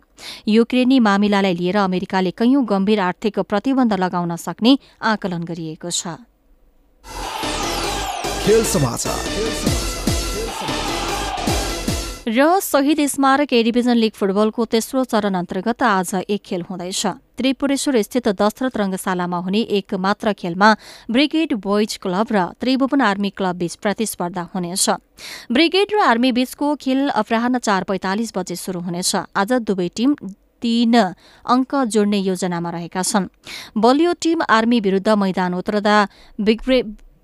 युक्रेनी 0.47 0.99
मामिलालाई 0.99 1.55
लिएर 1.55 1.77
अमेरिकाले 1.77 2.31
कैयौं 2.31 2.63
गम्भीर 2.69 2.99
आर्थिक 2.99 3.39
प्रतिबन्ध 3.39 3.93
लगाउन 3.93 4.35
सक्ने 4.35 4.77
आकलन 5.03 5.43
गरिएको 5.43 5.89
छ। 5.91 6.07
र 12.27 12.59
शहीद 12.59 12.99
स्मारक 13.07 13.53
ए 13.53 13.61
डिभिजन 13.63 13.95
लिग 13.95 14.11
फुटबलको 14.11 14.63
तेस्रो 14.67 15.03
चरण 15.05 15.33
अन्तर्गत 15.33 15.83
आज 15.83 16.27
एक 16.27 16.41
खेल 16.43 16.61
हुँदैछ। 16.61 17.05
त्रिपुरेश्वर 17.39 18.01
स्थित 18.01 18.27
दशरथ 18.35 18.77
रङ्गशालामा 18.77 19.37
हुने 19.37 19.61
एक 19.71 19.93
मात्र 19.95 20.33
खेलमा 20.35 20.73
ब्रिगेड 21.07 21.53
बोइज 21.63 21.95
क्लब 22.03 22.27
र 22.31 22.43
त्रिभुवन 22.59 23.01
आर्मी 23.01 23.29
क्लब 23.31 23.55
बीच 23.55 23.75
प्रतिस्पर्धा 23.79 24.43
हुनेछ। 24.51 24.89
ब्रिगेड 25.55 25.95
र 25.95 26.03
आर्मी 26.03 26.31
बीचको 26.35 26.75
खेल 26.75 27.07
अपराह 27.15 27.47
चार 27.59 27.83
पैंतालिस 27.87 28.35
बजे 28.35 28.55
शुरू 28.57 28.79
हुनेछ। 28.83 29.15
आज 29.15 29.63
दुवै 29.63 29.87
टीम 29.95 30.15
तीन 30.59 30.95
अङ्क 30.99 31.75
जोड्ने 31.87 32.19
योजनामा 32.27 32.69
रहेका 32.75 33.01
छन्। 33.03 33.31
बलियो 33.77 34.13
टीम 34.19 34.41
आर्मी 34.51 34.79
विरूद्ध 34.83 35.09
मैदान 35.15 35.53
उत्रदा 35.53 35.95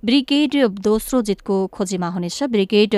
ब्रिगेड 0.06 0.56
दोस्रो 0.84 1.22
जितको 1.22 1.56
खोजीमा 1.68 2.08
हुनेछ। 2.10 2.44
ब्रिगेड 2.46 2.96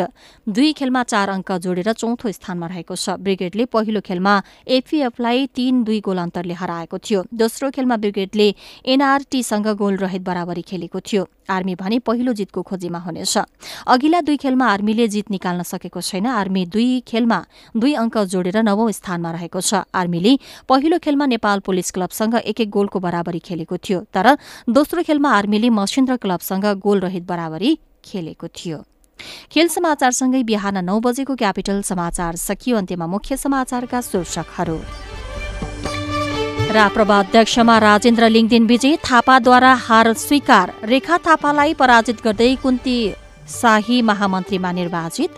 दुई 0.49 0.71
खेलमा 0.73 1.03
चार 1.03 1.29
अङ्क 1.29 1.51
जोडेर 1.61 1.93
चौथो 1.93 2.31
स्थानमा 2.31 2.67
रहेको 2.67 2.95
छ। 2.95 3.21
ब्रिगेडले 3.21 3.65
पहिलो 3.69 4.01
खेलमा 4.01 4.33
एफिएफलाई 4.67 5.45
तीन 5.53 5.83
दुई 5.83 5.99
गोल 6.01 6.17
अन्तरले 6.17 6.53
हराएको 6.53 6.97
थियो। 6.97 7.19
दोस्रो 7.29 7.69
खेलमा 7.69 7.97
ब्रिगेडले 8.01 8.47
एनआरटीसँग 8.83 9.67
गोल 9.77 9.95
रहित 9.97 10.21
बराबरी 10.25 10.61
खेलेको 10.65 10.99
थियो। 10.99 11.27
आर्मी 11.45 11.75
भने 11.77 11.99
पहिलो 12.01 12.33
जितको 12.33 12.61
खोजीमा 12.65 12.99
हुनेछ। 12.99 13.37
अघिल्ला 13.85 14.21
दुई 14.25 14.37
खेलमा 14.41 14.65
आर्मीले 14.65 15.07
जित 15.07 15.29
निकाल्न 15.29 15.61
सकेको 15.61 16.01
छैन। 16.01 16.25
आर्मी 16.25 16.65
दुई 16.65 17.05
खेलमा 17.05 17.39
दुई 17.77 17.93
अङ्क 17.93 18.17
जोडेर 18.33 18.65
नवौं 18.65 18.89
स्थानमा 18.91 19.31
रहेको 19.31 19.61
छ। 19.61 19.85
आर्मीले 19.93 20.33
पहिलो 20.65 20.97
खेलमा 20.97 21.25
नेपाल 21.29 21.59
पुलिस 21.61 21.91
क्लबसँग 21.93 22.41
एक 22.49 22.61
एक 22.65 22.69
गोलको 22.73 22.97
बराबरी 22.99 23.39
खेलेको 23.45 23.77
थियो। 23.77 23.99
तर 24.09 24.37
दोस्रो 24.65 25.05
खेलमा 25.05 25.29
आर्मीले 25.29 25.69
मसिन्द्र 25.69 26.17
क्लबसँग 26.17 26.65
गोल 26.81 26.94
रहित 26.99 27.23
बराबरी 27.23 27.79
खेलेको 28.05 28.47
थियो। 28.47 28.83
खेल 29.51 29.67
समाचारसँगै 29.67 30.43
बिहान 30.43 30.77
नौ 30.85 30.99
बजेको 30.99 31.35
क्यापिटल 31.35 31.81
समाचार 31.81 32.35
सकियो। 32.35 32.77
अन्त्यमा 32.77 33.07
मुख्य 33.07 33.37
समाचारका 33.37 34.01
शीर्षकहरू। 34.01 34.79
राप्रपा 36.73 37.19
अध्यक्षमा 37.19 37.77
राजेन्द्र 37.77 38.29
लिङदिन 38.29 38.65
विजय 38.65 38.95
थापाद्वारा 38.95 39.73
हार 39.73 40.13
स्वीकार। 40.13 40.73
रेखा 40.83 41.17
थापालाई 41.17 41.73
पराजित 41.73 42.21
गर्दै 42.23 42.55
कुन्ती 42.55 42.97
शाही 43.49 44.01
महामन्त्रीमा 44.01 44.71
निर्वाचित। 44.71 45.31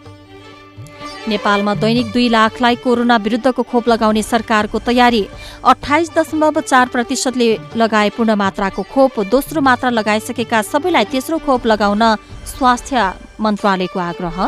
नेपालमा 1.27 1.73
दैनिक 1.75 2.11
दुई 2.11 2.27
लाखलाई 2.29 2.75
कोरोना 2.75 3.15
विरुद्धको 3.17 3.63
खोप 3.63 3.87
लगाउने 3.89 4.23
सरकारको 4.23 4.79
तयारी। 4.79 5.23
अठाइस 5.65 6.11
दशमलव 6.11 6.59
चार 6.61 6.87
प्रतिशतले 6.87 7.49
लगाए 7.75 8.09
पूर्ण 8.09 8.35
मात्राको 8.35 8.83
खोप। 8.83 9.19
दोस्रो 9.27 9.61
मात्रा 9.61 9.89
लगाइसकेका 9.91 10.61
सबैलाई 10.63 11.05
तेस्रो 11.05 11.37
खोप 11.39 11.65
लगाउन 11.67 12.03
स्वास्थ्य 12.47 13.13
मन्त्रालयको 13.41 13.99
आग्रह। 14.01 14.39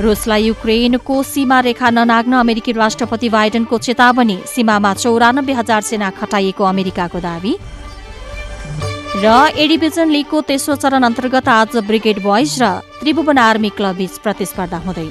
रुसलाई 0.00 0.42
युक्रेनको 0.44 1.22
सीमा 1.24 1.58
रेखा 1.60 1.88
ननाग्न 1.90 2.32
अमेरिकी 2.36 2.72
राष्ट्रपति 2.72 3.28
बाइडेनको 3.28 3.78
चेतावनी। 3.78 4.38
सीमामा 4.46 4.94
चौरानब्बे 4.94 5.52
हजार 5.52 5.80
सेना 5.82 6.10
खटाइएको 6.10 6.64
अमेरिकाको 6.64 7.18
दावी। 7.20 7.56
र 9.18 9.30
ए 9.50 9.66
डिभिजन 9.68 10.10
लिगको 10.10 10.40
तेस्रो 10.46 10.74
चरण 10.76 11.02
अन्तर्गत 11.02 11.48
आज 11.50 11.76
ब्रिगेड 11.82 12.18
बोइज 12.22 12.50
र 12.62 12.66
त्रिभुवन 12.98 13.38
आर्मी 13.38 13.70
क्लब 13.74 13.96
बीच 13.96 14.18
प्रतिस्पर्धा 14.18 14.78
हुँदै। 14.78 15.10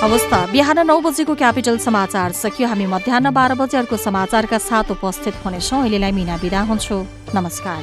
अवस्था। 0.00 0.38
बिहान 0.46 0.78
नौ 0.86 0.98
बजेको 1.00 1.34
क्यापिटल 1.34 1.78
समाचार 1.78 2.32
सकियो। 2.32 2.68
हामी 2.68 2.86
मध्याह 2.86 3.30
बाह्र 3.30 3.54
बजे 3.58 3.76
अर्को 3.78 3.96
समाचारका 3.98 4.58
साथ 4.60 4.90
उपस्थित 4.90 5.34
हुनेछौँ। 5.44 5.80
अहिलेलाई 5.80 6.12
मिना 6.12 6.36
बिदा 6.38 6.60
हुन्छु। 6.70 6.96
नमस्कार। 7.34 7.82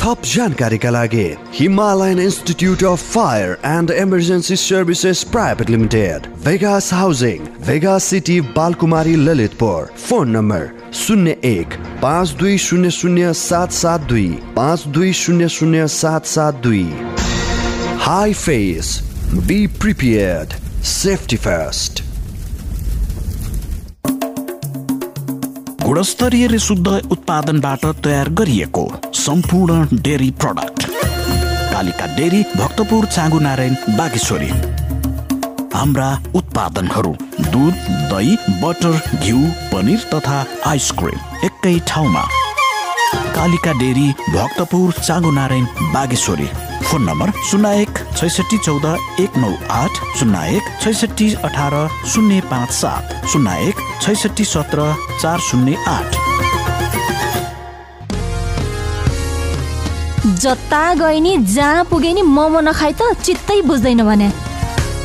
थप 0.00 0.22
जानकारीका 0.24 0.90
लागि 0.90 1.24
Himalayan 1.54 2.18
institute 2.18 2.82
of 2.84 3.02
fire 3.14 3.50
and 3.66 3.90
emergency 3.92 4.56
services 4.56 5.22
private 5.32 5.70
limited 5.70 6.26
Vegas 6.44 6.92
housing 6.94 7.44
Vegas 7.66 8.04
city 8.04 8.40
Balkumari 8.56 9.14
Lalitpur. 9.16 9.92
Phone 10.06 10.30
number 10.36 10.66
शून्य 10.96 11.36
एक 11.44 11.74
पाँच 12.02 12.30
दुई 12.40 12.56
शून्य 12.58 12.90
शून्य 12.90 13.32
सात 13.42 13.72
सात 13.72 14.08
दुई 14.08 14.28
पाँच 14.56 14.86
दुई 14.88 15.12
शून्य 15.20 15.48
शून्य 15.50 15.88
सात 15.90 16.26
सात 16.26 16.62
दुई। 16.62 16.84
Hi 18.00 18.32
face 18.34 18.98
be 19.48 19.66
prepared 19.80 20.54
safety 20.92 21.36
first 21.38 22.02
गुणस्तरीय 25.84 26.46
र 26.46 26.58
शुद्ध 26.60 26.88
उत्पादनबाट 26.88 27.84
तयार 28.04 28.28
गरिएको। 28.40 28.82
सम्पूर्ण 29.20 29.98
dairy 30.02 30.30
product. 30.42 30.84
Kalika 31.72 32.06
dairy 32.16 32.42
Bhaktapur 32.56 33.04
Changu 33.06 33.38
Narayan 33.38 33.74
Bageshwari. 33.96 34.48
हाम्रा 35.74 36.08
उत्पादनहरू 36.34 37.12
दुध 37.42 37.74
दही 38.12 38.36
बटर 38.62 39.18
घिउ 39.18 39.40
पनिर 39.72 40.06
तथा 40.14 40.38
आइसक्रिम 40.66 41.44
एकै 41.46 41.78
ठाउँमा। 41.88 42.22
Kalika 43.36 43.72
dairy 43.80 44.08
Bhaktapur 44.30 44.92
Changu 45.00 45.30
Narayan 45.30 45.66
Bageshwari. 45.92 46.48
Phone 46.82 47.04
number 47.08 47.32
शून्य 47.50 47.76
एक 47.80 47.98
छैसठी 48.16 48.58
चौध 48.58 48.86
एक 49.20 49.36
नौ 49.36 49.52
आठ 49.72 50.02
शून्य 50.18 50.46
एक 50.56 50.72
छैसठी 50.82 51.32
अठार 51.44 51.76
शून्य 52.14 52.40
पाँच 52.50 52.72
सात 52.80 53.26
शून्य 53.32 53.58
एक 53.68 53.86
छैसठी 54.02 54.44
सत्र 54.54 54.94
चार 55.20 55.38
शून्य 55.50 55.76
आठ। 55.88 56.19
जता 60.40 60.82
गए 60.94 61.18
नि 61.20 61.36
जहाँ 61.54 61.84
पुगे 61.90 62.12
नि 62.12 62.22
मोमो 62.36 62.60
नखाइ 62.60 62.92
त 63.00 63.12
चित्तै 63.24 63.60
बुझ्दैन 63.62 64.02
भने। 64.04 64.28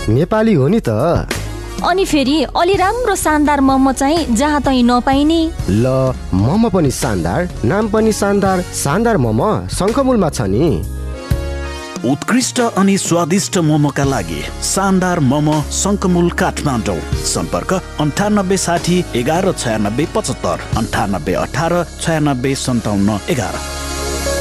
नेपाली 0.09 0.53
हो 0.53 0.67
नि 0.67 0.79
त। 0.79 0.89
अनि 1.83 2.05
फेरि 2.05 2.37
अलि 2.55 2.75
राम्रो 2.75 3.15
शानदार 3.15 3.61
मोमो 3.61 3.91
चाहिँ 3.93 4.35
जहाँ 4.35 4.61
तहीँ 4.61 4.83
नपाइने 4.83 5.39
ल 5.69 5.85
मोमो 6.33 6.69
पनि 6.69 6.91
शानदार 6.91 7.49
नाम 7.65 7.89
पनि 7.91 8.11
शानदार 8.11 8.61
शानदार 8.73 9.17
मोमो 9.17 9.49
शङ्खमूलमा 9.69 10.29
छ 10.29 10.41
नि। 10.47 10.65
उत्कृष्ट 12.05 12.59
अनि 12.79 12.97
स्वादिष्ट 12.97 13.57
मोमोका 13.67 14.03
लागि 14.03 14.41
शानदार 14.63 15.19
मोमो 15.19 15.61
शङ्कमुल 15.81 16.29
काठमाडौँ। 16.41 16.99
सम्पर्क 17.35 17.71
अन्ठानब्बे 18.01 18.57
साठी 18.57 19.03
एघार 19.19 19.51
छयानब्बे 19.51 20.05
पचहत्तर 20.15 20.57
अन्ठानब्बे 20.79 21.33
अठार 21.45 21.73
छयानब्बे 22.01 22.55
सन्ताउन्न 22.65 23.19
एघार। 23.29 23.55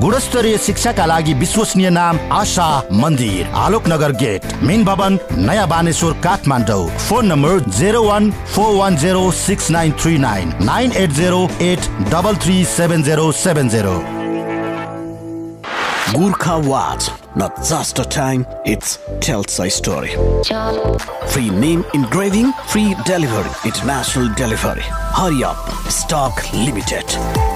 गुणस्तरीय 0.00 0.56
शिक्षाका 0.58 1.04
लागि 1.06 1.32
विश्वसनीय 1.40 1.88
नाम 1.90 2.18
आशा 2.38 2.68
मन्दिर 3.02 3.46
आलोकनगर 3.64 4.12
गेट 4.22 4.44
मेन 4.68 4.84
भवन 4.84 5.16
नयाँ 5.46 5.66
Baneshwar 5.68 6.12
Kathmandu 6.24 6.88
phone 7.06 7.26
number 7.32 7.58
zero 7.78 8.02
one 8.04 8.30
four 8.54 8.74
one 8.76 8.96
zero 9.02 9.30
six 9.46 9.70
nine 9.76 9.92
three 10.02 10.18
nine 10.18 10.52
nine 10.68 10.92
eight 11.02 11.10
zero 11.20 11.40
eight 11.68 11.88
double 12.12 12.36
three 12.44 12.64
seven 12.76 13.02
zero 13.08 13.30
seven 13.44 13.68
zero 13.76 13.96
Gurkha 16.08 16.56
Watch, 16.64 17.08
not 17.34 17.56
just 17.68 17.98
a 17.98 18.04
time, 18.04 18.46
it's 18.64 18.92
tells 19.20 19.58
a 19.58 19.68
story. 19.68 20.12
Free 21.32 21.50
name 21.50 21.84
engraving, 21.94 22.52
free 22.68 22.94
delivery, 23.04 23.50
international 23.64 24.32
delivery. 24.34 24.88
Hurry 25.20 25.44
up, 25.44 25.68
stock 25.90 26.42
limited. 26.52 27.55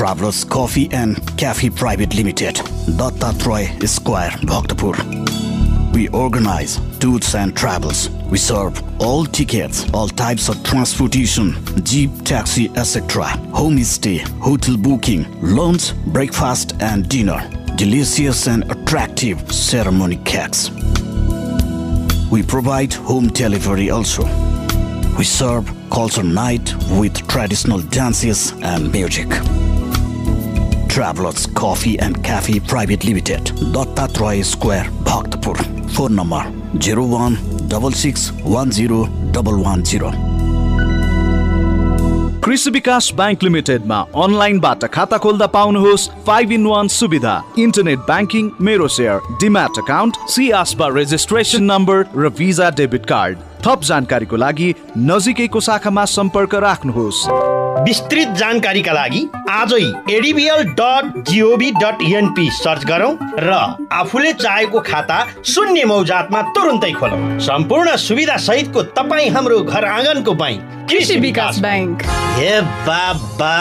Travelers 0.00 0.44
Coffee 0.44 0.88
and 0.92 1.18
Cafe 1.36 1.68
Private 1.68 2.14
Limited, 2.14 2.54
Dattatray 2.96 3.86
Square, 3.86 4.30
Bhaktapur. 4.48 4.96
We 5.92 6.08
organize 6.08 6.80
tours 7.00 7.34
and 7.34 7.54
travels. 7.54 8.08
We 8.30 8.38
serve 8.38 8.82
all 8.98 9.26
tickets, 9.26 9.84
all 9.92 10.08
types 10.08 10.48
of 10.48 10.64
transportation, 10.64 11.54
jeep, 11.84 12.10
taxi, 12.24 12.70
etc. 12.76 13.24
Homestay, 13.52 14.20
hotel 14.40 14.78
booking, 14.78 15.26
lunch, 15.42 15.94
breakfast 16.06 16.80
and 16.80 17.06
dinner. 17.06 17.38
Delicious 17.76 18.48
and 18.48 18.64
attractive 18.72 19.52
ceremony 19.52 20.16
cakes. 20.24 20.70
We 22.30 22.42
provide 22.42 22.94
home 22.94 23.28
delivery 23.28 23.90
also. 23.90 24.24
We 25.18 25.24
serve 25.24 25.70
culture 25.90 26.22
night 26.22 26.74
with 26.92 27.28
traditional 27.28 27.80
dances 27.80 28.54
and 28.62 28.90
music. 28.90 29.28
Travelers 30.90 31.46
Coffee 31.48 31.98
and 32.00 32.24
Cafe 32.24 32.58
Private 32.60 33.04
Limited, 33.04 33.44
Dattatray 33.72 34.44
Square, 34.44 34.86
Bhaktapur. 35.04 35.56
Phone 35.88 36.16
number 36.16 36.42
01 36.74 37.36
कृषि 42.44 42.70
विकास 42.70 43.10
bank 43.16 43.42
लिमिटेडमा 43.42 43.98
अनलाइनबाट 44.24 44.84
खाता 44.94 45.18
खोल्दा 45.24 45.46
पाउनुहोस् 45.56 46.08
five 46.26 46.52
in 46.52 46.66
one 46.66 46.88
सुविधा 46.88 47.34
internet 47.58 47.98
banking 48.06 48.50
Mero 48.60 48.88
share 48.96 49.20
demat 49.40 49.78
account 49.84 50.16
CASBA 50.34 50.88
registration 50.96 51.62
number 51.72 52.04
र 52.16 52.28
visa 52.38 52.70
debit 52.80 53.06
card 53.06 53.38
थप 53.66 53.80
जानकारीको 53.92 54.36
लागि 54.44 54.74
नजिकैको 55.06 55.60
शाखामा 55.70 56.04
सम्पर्क 56.16 56.54
राख्नुहोस् 56.66 57.59
विस्तृत 57.84 58.28
जानकारीका 58.38 58.92
लागि 58.92 59.20
आजै 59.50 59.84
ADBL 60.14 60.62
dot 60.80 61.04
gov 61.28 61.70
dot 61.72 62.02
NP 62.16 62.46
search 62.52 62.84
गरौँ 62.86 63.12
र 63.40 63.52
आफूले 64.00 64.32
चाहेको 64.32 64.80
खाता 64.86 65.18
शून्य 65.52 65.84
मौजातमा 65.90 66.40
तुरुन्तै 66.56 66.92
खोलौँ। 66.98 67.20
सम्पूर्ण 67.46 67.96
सुविधा 67.96 68.36
सहितको 68.46 68.80
तपाईँ 68.98 69.30
हाम्रो 69.36 69.58
घर 69.60 69.84
आँगनको 69.84 70.32
बैङ्क 70.42 70.60
कृषि 70.90 71.16
विकास 71.24 71.54
ब्याङ्क 71.60 72.02
हे 72.38 72.52
बाबा 72.86 73.54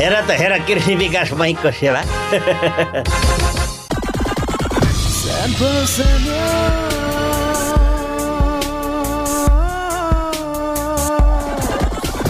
हेर 0.00 0.14
त 0.20 0.30
हेर 0.40 0.54
कृषि 0.68 0.94
विकास 1.04 1.28
बैङ्कको 1.40 1.70
सेवा। 1.80 2.02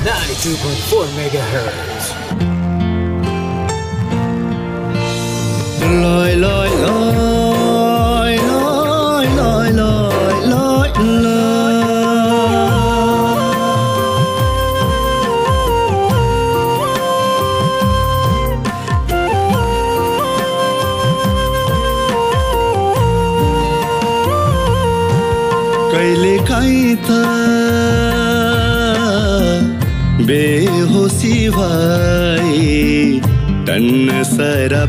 92.4 0.09 1.07
megahertz. 1.17 2.15
lời, 5.81 6.37
lời, 6.37 6.71
lời, 6.83 8.39
lôi 8.39 9.27
lôi 9.37 9.71
lôi 9.71 9.71
lôi 9.73 10.41
lôi 10.43 10.89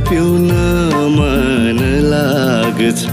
पिउन 0.10 0.50
मन 1.16 1.80
लाग्छ। 2.12 3.04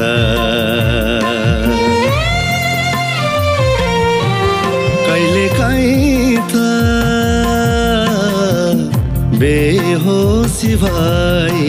कहिले 5.07 5.47
काहीँ 5.59 6.37
त 6.53 6.55
बेहोसी 9.41 10.73
भई 10.83 11.67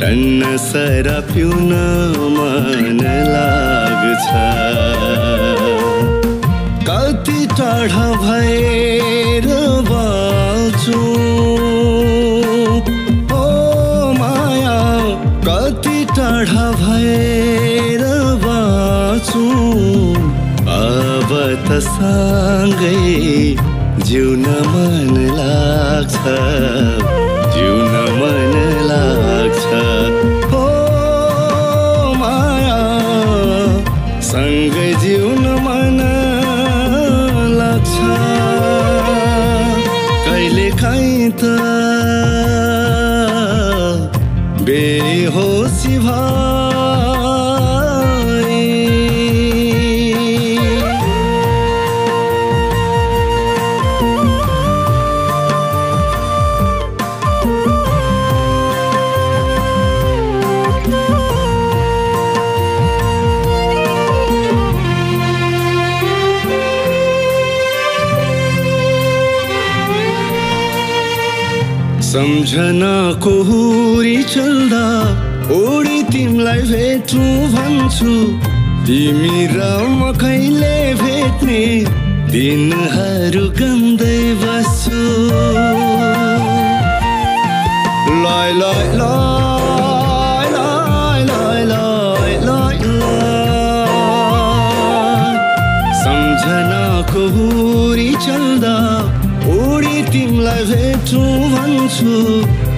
टन्न 0.00 0.56
सरा 0.66 1.18
पिउन 1.30 1.72
मन 2.36 3.00
लाग्छ। 3.34 4.28
कति 6.88 7.40
टाढा 7.58 8.06
भएर 8.24 8.97
सँगै 21.70 22.96
जिउन 24.08 24.44
मन 24.72 25.14
लाग्छ। 25.38 26.22
जिउन 27.54 27.94
मन 28.18 28.54
लाग्छ। 28.90 29.64
हो 30.52 30.64
माया 32.20 32.80
सँगै 34.30 34.90
जिउन 35.04 35.44
मन 35.66 36.00
लाग्छ। 37.60 37.96
कहिले 40.26 40.70
काहीँ 40.70 41.30
त 41.30 41.77
सम्झनाको 72.48 73.30
हुरी 73.44 74.22
चल्दा 74.24 74.84
ओडी 75.52 76.02
तिमीलाई 76.12 76.62
भेटौँ 76.70 77.32
भन्छु। 77.52 78.14
तिमी 78.88 79.40
र 79.52 79.66
म 79.88 80.12
कहिले 80.16 80.78
भेट्ने 81.02 81.60
दिनहरू 82.32 83.44
गन्दै 83.60 84.16
बस्छु। 84.40 85.04
लय। 88.24 89.47
तिमीलाई 100.12 100.62
भेटौँ 100.70 101.32
भन्छु। 101.52 102.14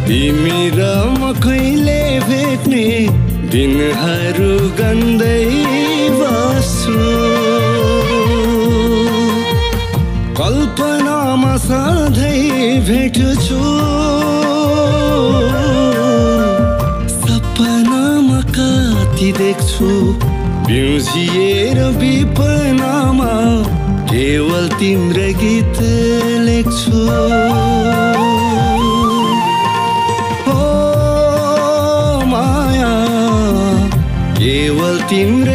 तिमी 0.06 0.60
र 0.76 0.80
म 1.18 1.32
कहिले 1.44 2.00
भेट्ने 2.28 2.86
दिनहरू 3.52 4.52
गन्दै 4.78 5.44
बस्छु। 6.20 6.98
कल्पनामा 10.40 11.54
सधैँ 11.66 12.80
भेट्छु। 12.88 13.60
सपनामा 17.16 18.40
कति 18.56 19.30
देख्छु। 19.38 19.90
बिउजिएर 20.66 21.78
विपनामा 22.00 23.32
केवल 24.10 24.68
तिम्रो 24.78 25.28
गीत 25.40 25.78
लेख्छु 26.90 27.10
हो 30.46 30.64
माया 32.32 32.92
केवल 34.40 35.00
तिम्रो 35.10 35.49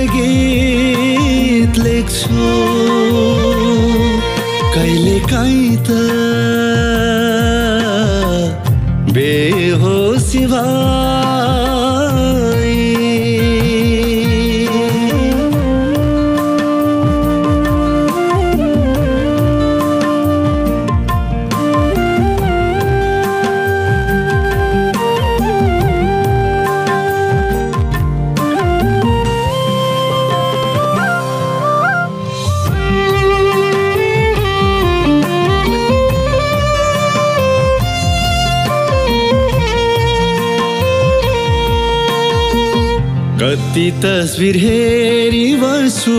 तस्विर 44.04 44.56
हेरी 44.58 45.46
बस्छु 45.56 46.16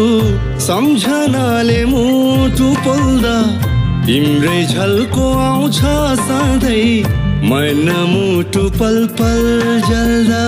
सम्झनाले 0.66 1.80
मुटु 1.84 2.68
पोल्दा। 2.84 3.36
तिम्रै 4.06 4.60
झल्को 4.64 5.26
आउँछ 5.40 5.78
सधैँ 6.20 6.88
मन 7.50 7.86
मुटु 8.10 8.64
पल 8.78 8.96
पल 9.18 9.42
जल्दा। 9.88 10.44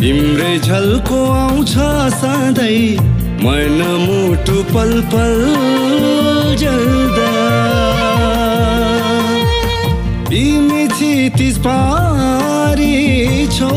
तिम्रै 0.00 0.58
झल्को 0.58 1.16
आउँछ 1.30 1.72
सधैँ 2.20 2.84
मन 3.40 3.80
मुटु 4.02 4.62
पल 4.70 4.92
पल 5.12 5.34
जल्दा। 6.62 7.32
तिमी 10.28 10.86
क्षितिज 10.92 11.58
पारी 11.66 12.96
छौ। 13.56 13.68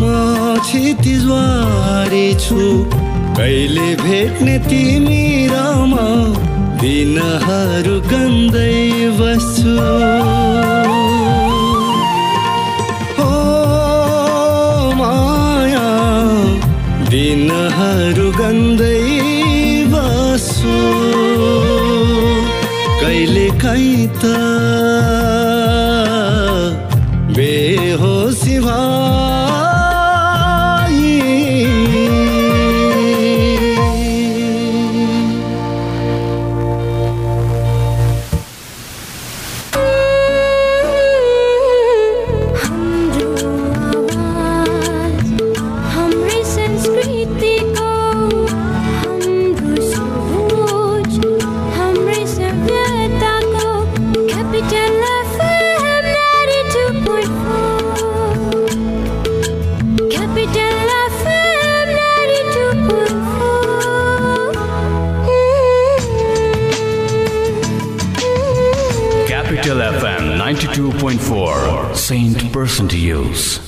म 0.00 0.02
क्षितिजवारी 0.64 2.26
छु। 2.46 2.62
कहिले 3.36 3.88
भेट्ने 4.04 4.58
तिमी 4.70 5.22
र 5.52 5.60
म 5.92 5.94
दिनहरू 6.80 8.00
गन्दै 8.08 8.72
बस्छु। 9.20 10.99
रुगन्दै 18.16 19.02
बासो। 19.92 20.78
कहिले 23.00 23.48
काहीँ 23.62 24.06
त 24.20 24.24
Use. 72.70 73.58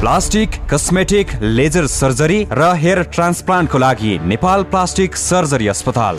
Plastic 0.00 0.50
cosmetic 0.70 1.32
laser 1.42 1.86
surgery 1.86 2.38
र 2.52 2.70
हेयर 2.76 3.02
ट्रान्सप्लान्टको 3.14 3.78
लागि 3.78 4.18
नेपाल 4.26 4.62
प्लास्टिक 4.72 5.16
सर्जरी 5.18 5.66
अस्पताल 5.68 6.18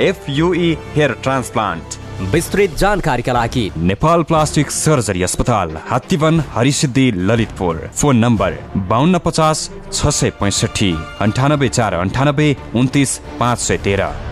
एफयुई 0.00 0.76
हेयर 0.94 1.12
ट्रान्सप्लान्ट 1.22 2.00
विस्तृत 2.32 2.76
जानकारीका 2.78 3.32
लागि 3.32 3.70
नेपाल 3.76 4.22
प्लास्टिक 4.22 4.70
सर्जरी 4.70 5.22
अस्पताल 5.22 5.76
हात्तीवन 5.88 6.40
हरिसिद्धि 6.54 7.10
ललितपुर। 7.10 7.76
फोन 7.94 8.16
नम्बर 8.16 8.58
बाहन्न 8.88 9.18
पचास 9.18 9.70
छ 9.92 10.06
सय 10.08 10.30
पैँसठी 10.40 10.92
अन्ठानब्बे 11.20 11.68
चार 11.68 11.94
अन्ठानब्बे 11.94 12.54
उन्तिस 12.74 13.18
पाँच 13.40 13.58
सय 13.58 13.78
तेह्र। 13.78 14.31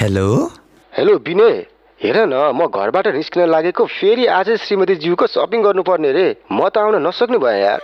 हेलो 0.00 0.28
हेलो 0.92 1.14
विनय 1.26 1.50
हेर 2.00 2.16
न 2.26 2.36
म 2.56 2.66
घरबाट 2.66 3.06
निस्किन 3.14 3.48
लागेको 3.50 3.84
फेरि 3.86 4.24
आज 4.26 4.50
श्रीमती 4.60 4.94
ज्यूको 4.96 5.26
सपिङ 5.28 5.62
गर्नुपर्ने 5.62 6.12
रे। 6.12 6.24
म 6.48 6.68
त 6.68 6.78
आउन 6.78 6.96
नसक्ने 7.06 7.38
भएँ 7.38 7.60
यार। 7.60 7.80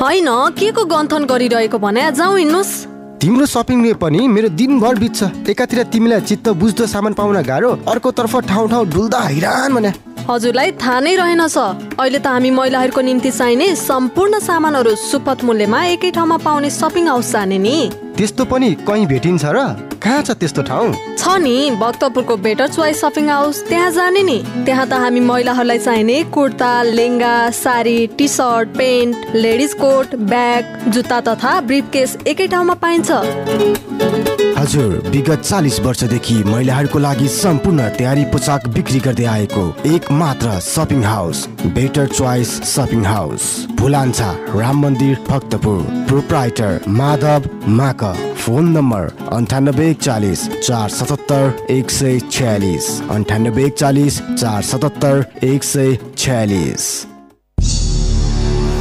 होइन 0.00 0.28
के 0.58 0.70
को 0.74 0.84
गन्थन 0.84 1.24
गरिरहेको 1.30 1.78
भने? 1.78 2.10
जाउँ 2.10 2.38
हिँड्नुहोस् 2.38 2.74
तिम्रो 3.22 3.46
सपिङले 3.46 3.94
पनि 4.02 4.26
मेरो 4.28 4.48
दिनभर 4.58 4.98
बित्छ। 4.98 5.22
एकातिर 5.50 5.82
तिमीलाई 5.94 6.20
चित्त 6.26 6.48
बुझ्दो 6.58 6.86
सामान 6.90 7.12
पाउन 7.14 7.42
गाह्रो। 7.44 7.70
अर्कोतर्फ 7.86 8.36
ठाउँ 8.50 8.68
ठाउँ 8.68 8.90
डुल्दा 8.90 9.20
हैरान 9.30 9.74
भने। 9.74 9.94
हजुरलाई 10.26 10.72
थाहा 10.82 11.00
नै 11.00 11.14
रहेनछ 11.16 11.56
अहिले 12.02 12.18
त 12.18 12.26
हामी 12.26 12.50
महिलाहरूको 12.50 13.00
निम्ति 13.00 13.30
चाहिने 13.30 13.74
सम्पूर्ण 13.78 14.42
सामानहरू 14.42 14.98
सुपथ 14.98 15.44
मूल्यमा 15.46 15.84
एकै 15.94 16.10
ठाउँमा 16.10 16.36
पाउने 16.42 16.70
सपिङ 16.82 17.08
हाउस 17.08 17.32
जाने 17.32 17.58
नि। 17.62 17.78
त्यस्तो 18.18 18.44
पनि 18.50 18.74
कहीँ 18.82 19.06
भेटिन्छ 19.06 19.44
र? 19.46 19.93
कहाँ 20.04 20.22
छ 20.22 20.30
त्यस्तो 20.36 20.62
ठाउँ? 20.62 20.92
छ 21.18 21.36
नि 21.40 21.70
भक्तपुरको 21.80 22.36
बेटर 22.36 22.68
चोइस 22.68 23.00
सपिङ 23.00 23.28
हाउस 23.28 23.62
त्यहाँ 23.68 23.90
जाने 23.90 24.22
नि। 24.22 24.38
त्यहाँ 24.64 24.86
त 24.88 24.92
हामी 25.00 25.20
महिलाहरूलाई 25.20 25.78
चाहिने 25.78 26.22
kurta 26.34 26.72
lehenga 26.82 27.34
sari 27.56 28.06
T 28.18 28.28
shirt 28.28 28.76
pant 28.76 29.34
ladies 29.34 29.74
coat 29.80 30.14
bag 30.28 30.90
जुत्ता 30.92 31.20
तथा 31.28 31.60
ब्रिफ 31.68 31.90
केस 31.92 32.16
एकै 32.26 32.46
ठाउँमा 32.52 32.74
पाइन्छ। 32.84 34.53
हजुर 34.64 34.92
विगत 35.12 35.40
चालिस 35.40 35.78
वर्षदेखि 35.80 36.34
महिलाहरूको 36.44 36.98
लागि 36.98 37.26
सम्पूर्ण 37.28 37.88
तयारी 37.96 38.24
पोसाक 38.24 38.68
बिक्री 38.74 39.00
गर्दै 39.06 39.24
आएको 39.28 39.64
एक 39.86 40.10
मात्र 40.12 40.52
shopping 40.66 41.02
house 41.04 41.44
better 41.74 42.06
choice 42.08 42.52
shopping 42.70 43.04
house. 43.04 43.44
Bhulanchha 43.76 44.30
Ram 44.54 44.80
मन्दिर 44.82 45.18
भक्तपुर। 45.28 45.82
प्रोप्राइटर 46.08 46.80
माधव 46.88 47.48
माक। 47.76 48.04
फोन 48.44 48.70
नम्बर 48.76 49.28
अन्ठानब्बे 49.32 49.90
एकचालिस 49.90 50.48
चार 50.58 50.88
सतहत्तर 50.90 51.66
एक 51.70 51.90
सय 51.90 52.18
छ्यालिस। 52.30 52.86
अन्ठानब्बे 53.10 53.64
एकचालिस 53.66 54.20
चार 54.20 54.62
सतहत्तर 54.62 55.24
एक 55.44 55.64
सय 55.64 55.96
छ्यालिस। 56.18 56.86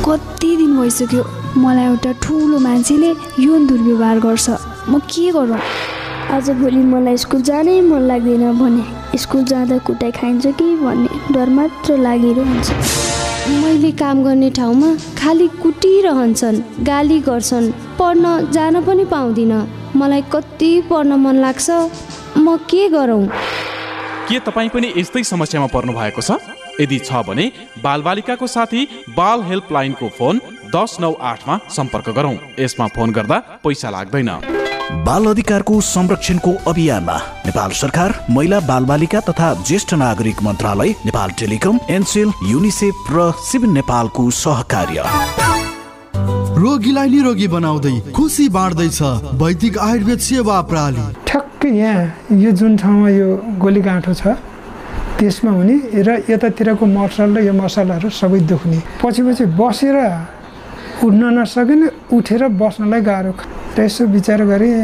कति 0.07 0.55
दिन 0.57 0.77
भइसक्यो? 0.79 1.25
मलाई 1.57 1.85
एउटा 1.85 2.11
ठुलो 2.23 2.59
मान्छेले 2.59 3.13
यौन 3.39 3.67
दुर्व्यवहार 3.67 4.19
गर्छ। 4.19 4.49
म 4.89 4.99
के 4.99 5.31
गरौँ? 5.31 5.59
आजभोलि 6.31 6.83
मलाई 6.91 7.17
स्कुल 7.17 7.41
जानै 7.41 7.79
मन 7.81 8.01
लाग्दैन 8.07 8.43
भने 8.59 9.17
स्कुल 9.17 9.43
जाँदा 9.43 9.77
कुटाइ 9.87 10.11
खाइन्छ 10.11 10.45
कि 10.59 10.75
भन्ने 10.75 11.33
डर 11.33 11.49
मात्र 11.49 11.97
लागिरहन्छ 11.97 12.71
मैले 13.63 13.91
काम 13.99 14.23
गर्ने 14.23 14.49
ठाउँमा 14.57 14.89
खालि 15.19 15.47
कुटिरहन्छन् 15.61 16.61
गाली 16.83 17.19
गर्छन् 17.27 17.71
पढ्न 17.99 18.51
जान 18.51 18.81
पनि 18.85 19.05
पाउँदिनँ। 19.05 19.67
मलाई 19.95 20.21
कति 20.33 20.71
पढ्न 20.89 21.19
मन 21.19 21.35
लाग्छ 21.41 21.69
म 22.37 22.57
के 22.69 22.87
गरौँ? 22.89 23.25
के 24.27 24.39
तपाईँ 24.39 24.69
पनि 24.69 24.93
यस्तै 24.97 25.23
समस्यामा 25.23 25.67
पर्नु 25.75 25.93
भएको 25.93 26.21
छ? 26.21 26.39
यदि 26.81 26.99
छ 26.99 27.23
भने 27.27 27.51
बालबालिकाको 27.83 28.47
साथी 28.47 28.87
बाल 29.15 29.43
हेल्पलाइनको 29.43 30.09
फोन 30.17 30.41
दस 30.75 30.97
नौ 31.01 31.11
आठमा 31.21 31.59
सम्पर्क 31.69 32.09
गरौँ। 32.09 32.35
यसमा 32.59 32.87
फोन 32.95 33.11
गर्दा 33.11 33.39
पैसा 33.63 33.89
लाग्दैन। 33.89 34.62
बाल 35.01 35.25
अधिकारको 35.25 35.79
संरक्षणको 35.81 36.51
अभियानमा 36.67 37.15
नेपाल 37.45 37.71
सरकार 37.73 38.13
महिला 38.29 38.59
बालबालिका 38.67 39.19
तथा 39.19 39.53
ज्येष्ठ 39.67 39.93
नागरिक 39.93 40.41
मन्त्रालय 40.43 40.89
नेपाल 41.05 41.29
टेलिकम 41.39 41.79
एनसेल 41.89 42.31
युनिसेफ 42.47 43.09
र 43.11 43.31
सिभिल 43.41 43.69
नेपालको 43.73 44.29
सहकार्य। 44.39 45.03
रोगीलाई 46.61 47.09
निरोगी 47.09 47.47
बनाउँदै 47.47 47.95
खुसी 48.15 48.47
बाँड्दैछ 48.49 49.01
वैदिक 49.41 49.77
आयुर्वेद 49.87 50.19
सेवा 50.21 50.61
प्रणाली 50.69 51.05
ठ्याक्कै 51.27 51.71
यहाँ 51.73 52.37
यो 52.43 52.51
जुन 52.53 52.77
ठाउँमा 52.77 53.09
यो 53.09 53.27
गोली 53.59 53.81
गाँठो 53.81 54.13
छ 54.13 54.37
त्यसमा 55.19 55.51
हुने 55.51 55.75
र 56.05 56.21
यतातिरको 56.29 56.85
मसल 56.85 57.37
र 57.37 57.43
यो 57.43 57.53
मसलाहरू 57.53 58.09
सबै 58.11 58.39
दुख्ने। 58.45 58.79
पछि 59.03 59.21
पछि 59.23 59.45
बसेर 59.59 59.97
उठ्न 61.01 61.23
नसकिने 61.39 61.87
उठेर 62.13 62.43
बस्नलाई 62.61 63.01
गाह्रो 63.01 63.33
र 63.77 63.81
यसो 63.81 64.05
विचार 64.13 64.41
गरेँ 64.45 64.77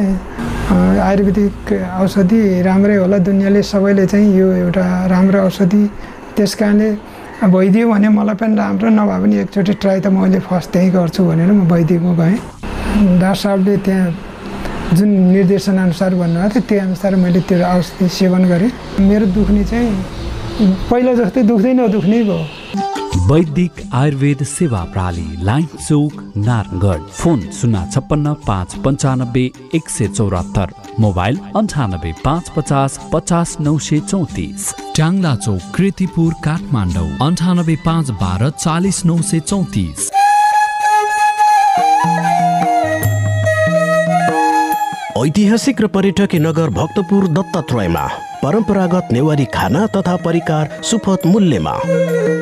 आयुर्वेदिक 0.70 1.54
औषधि 2.02 2.42
राम्रै 2.66 2.96
होला 2.98 3.18
दुनियाँले 3.30 3.62
सबैले 3.64 4.06
चाहिँ 4.10 4.30
यो 4.38 4.48
एउटा 4.66 4.86
राम्रो 5.14 5.40
औषधि। 5.46 5.84
त्यस 6.36 6.54
कारणले 6.60 6.90
भइदियो 7.46 7.86
भने 7.90 8.10
मलाई 8.10 8.36
पनि 8.42 8.56
राम्रो 8.56 8.90
नभए 8.90 9.18
पनि 9.22 9.36
एकचोटि 9.44 9.74
ट्राई 9.82 10.00
त 10.02 10.08
मैले 10.10 10.40
फर्स्ट 10.50 10.70
त्यहीँ 10.74 10.92
गर्छु 10.98 11.22
भनेर 11.30 11.52
म 11.54 11.62
वैदिकमा 11.72 12.14
गएँ। 12.20 12.38
डाक्टर 13.22 13.36
साहबले 13.42 13.78
त्यहाँ 13.86 14.08
जुन 14.98 15.10
निर्देशनअनुसार 15.38 16.12
भन्नुभएको 16.18 16.50
थियो 16.50 16.68
त्यही 16.70 16.82
अनुसार 16.86 17.16
मैले 17.24 17.42
त्यो 17.48 17.58
औषधि 17.66 18.08
सेवन 18.10 18.44
गरेँ। 18.52 18.72
मेरो 19.08 19.26
दुख्ने 19.38 19.64
चाहिँ 19.70 19.94
पहिला 20.90 21.14
जस्तै 21.22 21.42
दुख्दै 21.50 21.74
नदुख्ने 21.74 22.20
भयो। 22.24 22.40
वैदिक 23.28 23.82
आयुर्वेद 23.94 24.44
सेवा 24.44 24.84
प्रणाली 24.84 25.46
लाइन 25.46 25.66
चौक 25.66 26.14
नारायणगढ। 26.38 27.02
फोन 27.12 27.40
शून्य 27.52 27.84
छप्पन्न 27.94 28.34
पाँच 28.48 28.76
पन्चानब्बे 28.76 29.44
एक 29.76 29.90
सय 29.90 30.08
चौरात्तर। 30.08 30.74
मोबाइल 31.00 31.40
अन्ठानब्बे 31.56 32.14
पाँच 32.26 32.50
पचास 32.58 33.00
पचास 33.14 33.56
नौ 33.60 33.78
सय 33.78 34.00
चौतिस। 34.00 34.74
ट्याङ्ला 34.96 35.36
चौक 35.36 35.76
कृतिपुर 35.76 36.34
काठमाडौँ। 36.46 37.10
अन्ठानब्बे 37.28 37.76
पाँच 37.86 38.10
बाह्र 38.22 38.50
चालिस 38.50 39.06
नौ 39.06 39.18
सय 39.22 39.40
चौतिस। 39.40 40.10
ऐतिहासिक 45.18 45.82
र 45.82 45.88
पर्यटकीय 45.88 46.40
नगर 46.40 46.70
भक्तपुर 46.70 47.28
दत्तात्रयमा। 47.28 48.08
परम्परागत 48.44 49.08
नेवारी 49.12 49.46
खाना 49.54 49.86
तथा 49.88 50.16
परिकार 50.16 50.70
सुपथ 50.84 51.26
मूल्यमा। 51.26 51.74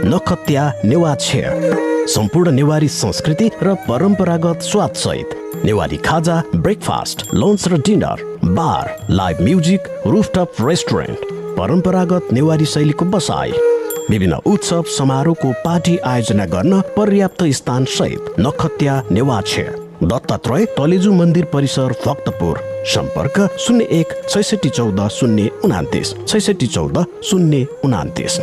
नखत्या 0.05 0.71
नेवा 0.85 1.13
छेड 1.15 2.05
सम्पूर्ण 2.09 2.51
नेवारी 2.51 2.87
संस्कृति 2.87 3.49
र 3.63 3.73
परम्परागत 3.87 4.61
स्वाद 4.61 4.93
सहित। 4.95 5.63
नेवारी 5.65 5.97
खाजा 5.97 6.41
ब्रेकफास्ट 6.55 7.25
लन्च 7.33 7.67
र 7.67 7.81
dinner 7.85 8.23
bar 8.51 8.95
live 9.09 9.41
music 9.41 9.87
rooftop 10.07 10.61
restaurant 10.61 11.25
परम्परागत 11.57 12.29
नेवारी 12.33 12.65
शैलीको 12.67 13.05
बसाई 13.07 13.51
विभिन्न 14.09 14.39
उत्सव 14.45 14.83
समारोहको 14.97 15.51
पार्टी 15.65 15.97
आयोजना 16.05 16.45
गर्न 16.45 16.81
पर्याप्त 16.97 17.43
स्थान 17.53 17.85
सहित 17.97 18.39
नखत्या 18.39 19.01
नेवा 19.11 19.41
छेड 19.47 19.86
दत्तात्रय 20.03 20.65
तलेजु 20.77 21.11
मन्दिर 21.11 21.45
परिसर 21.45 21.93
भक्तपुर 22.05 22.57
सम्पर्क 22.85 23.39
शून्य 23.59 23.85
एक 23.91 24.13
छैसठी 24.29 24.69
चौध 24.69 24.99
शून्य 25.09 25.49
उनातिस 25.65 26.13
छैसठी 26.27 26.67
चौध 26.67 27.03
शून्य 27.23 27.65
उनातिस। 27.85 28.39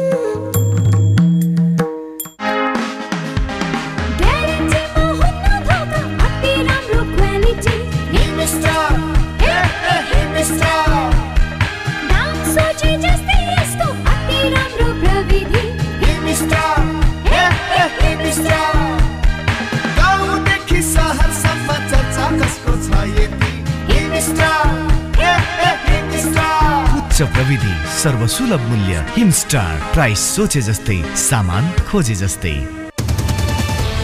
प्रविधि 28.24 28.34
सर्वसुलभ 28.34 28.60
मूल्य 28.68 29.04
हिमस्टार 29.16 29.92
प्राइस 29.92 30.20
सोचे 30.36 30.60
जस्तै 30.68 30.96
सामान 31.28 31.70
खोजे 31.90 32.14
जस्तै 32.24 32.56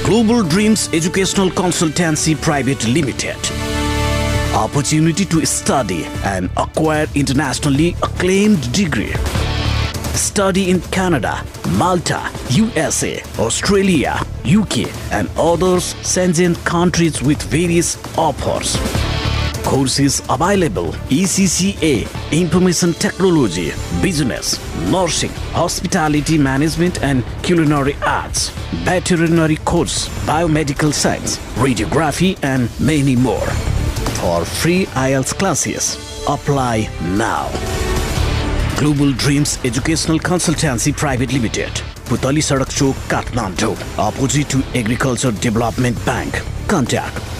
Global 0.05 0.43
Dreams 0.53 0.83
Educational 0.99 1.51
Consultancy 1.61 2.35
Private 2.47 2.87
Limited. 2.89 3.51
Opportunity 4.61 5.25
to 5.35 5.45
study 5.47 6.05
and 6.25 6.51
acquire 6.57 7.07
internationally 7.15 7.91
acclaimed 8.09 8.71
degree. 8.79 9.13
Study 10.15 10.69
in 10.71 10.81
Canada, 10.97 11.35
Malta, 11.83 12.23
USA, 12.57 13.13
Australia, 13.39 14.17
UK, 14.61 14.89
and 15.13 15.31
others 15.51 15.95
Shenzhen 16.15 16.59
countries 16.65 17.23
with 17.23 17.51
various 17.59 17.97
offers. 18.19 18.77
Courses 19.65 20.21
available 20.29 20.93
ECCA, 21.11 22.07
Information 22.33 22.93
Technology, 22.95 23.73
Business, 24.03 24.59
Nursing, 24.91 25.31
Hospitality 25.53 26.39
Management 26.39 27.03
and 27.03 27.25
Culinary 27.43 27.95
Arts, 28.03 28.51
Veterinary 28.85 29.57
Course, 29.57 30.09
Biomedical 30.27 30.93
Science, 30.93 31.39
Radiography 31.57 32.39
and 32.43 32.69
many 32.81 33.17
more. 33.17 33.47
For 34.21 34.45
free 34.45 34.87
IELTS 34.87 35.39
classes, 35.39 36.25
apply 36.29 36.89
now. 37.17 37.49
Global 38.79 39.13
Dreams 39.13 39.59
Educational 39.65 40.19
Consultancy 40.19 40.97
Private 40.97 41.33
Limited, 41.33 41.71
Putali 42.07 42.43
Sadak 42.43 42.71
Chowk, 42.71 42.95
Kathmandu, 43.09 43.77
opposite 43.99 44.49
to 44.49 44.63
Agriculture 44.79 45.33
Development 45.33 45.97
Bank. 46.05 46.43
Contact 46.67 47.40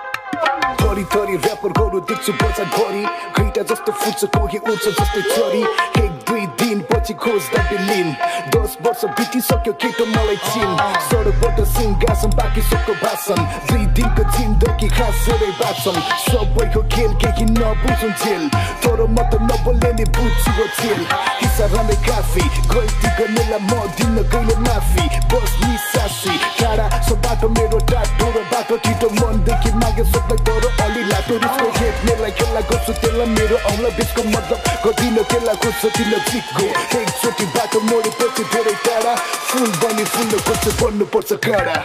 थरी 0.81 1.03
थरी 1.13 1.35
ऱ्यापरहरू 1.37 1.99
देख्छु 2.09 2.33
बजार 2.41 2.65
भरि 2.75 3.03
घैटा 3.37 3.61
जस्तो 3.69 3.91
फुट्छ 4.01 4.25
कोही 4.37 4.57
उड्छ 4.71 4.85
जस्तै 4.87 5.21
चरी 5.31 5.61
एक 6.03 6.11
दुई 6.27 6.45
दिन 6.61 6.79
पछि 7.01 7.13
खोज्दा 7.17 7.61
बिलिन 7.69 8.13
दस 8.53 8.77
वर्ष 8.85 9.03
बितिसक्यो 9.17 9.73
केटो 9.81 10.05
मलाई 10.05 10.37
चिन 10.37 10.69
सडकबाट 11.09 11.59
सिंहासन 11.73 12.29
बाँकी 12.37 12.61
सबको 12.61 12.93
भाषण 13.01 13.39
दुई 13.69 13.85
दिनको 13.97 14.23
जिन्दगी 14.37 14.87
खासै 14.93 15.49
बाँच्छन् 15.61 15.97
सबैको 16.29 16.81
खेल 16.93 17.11
केही 17.21 17.45
नबुझुन् 17.57 18.13
झेल 18.21 18.43
तर 18.85 19.01
म 19.09 19.17
त 19.17 19.41
नबोल्ने 19.49 19.91
नि 19.97 20.05
बुझ्छु 20.13 20.51
झेल 20.77 21.01
हिस्सा 21.41 21.65
राम्रै 21.73 21.97
काफी 22.05 22.43
गल्ती 22.69 23.09
गर्नेलाई 23.17 23.61
म 23.65 23.73
दिन 23.97 24.15
कहिले 24.29 24.55
माफी 24.61 25.05
बस्नी 25.33 25.73
सासी 25.89 26.37
टाढा 26.61 26.85
सो 27.07 27.15
बाटो 27.25 27.49
मेरो 27.57 27.79
टाटो 27.89 28.29
र 28.35 28.45
बाटो 28.53 28.77
छिटो 28.85 29.09
मनदेखि 29.17 29.71
मागे 29.81 30.05
सबलाई 30.13 30.37
तर 30.45 30.65
अलि 30.85 31.03
लाटो 31.09 31.33
रिसको 31.41 31.67
खेप्नेलाई 31.79 32.31
खेला 32.37 32.61
गर्छु 32.69 32.93
त्यसलाई 33.01 33.27
मेरो 33.33 33.57
औँला 33.71 33.89
बिचको 33.97 34.21
मतलब 34.35 34.59
कतिनो 34.85 35.23
त्यसलाई 35.31 35.57
खोज्छ 35.65 35.83
तिलो 35.97 36.19
चिकको 36.29 36.90
एकचोटि 36.99 37.45
बाटो 37.55 37.79
मोडेपछि 37.89 38.43
धेरै 38.53 38.75
टाढा 38.85 39.15
फुल 39.49 39.69
बनी 39.81 40.05
फुल्नु 40.13 40.37
खोज्छ 40.47 40.65
बन्नुपर्छ 40.81 41.31
काँडा 41.45 41.77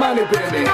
money, 0.00 0.24
baby. 0.32 0.64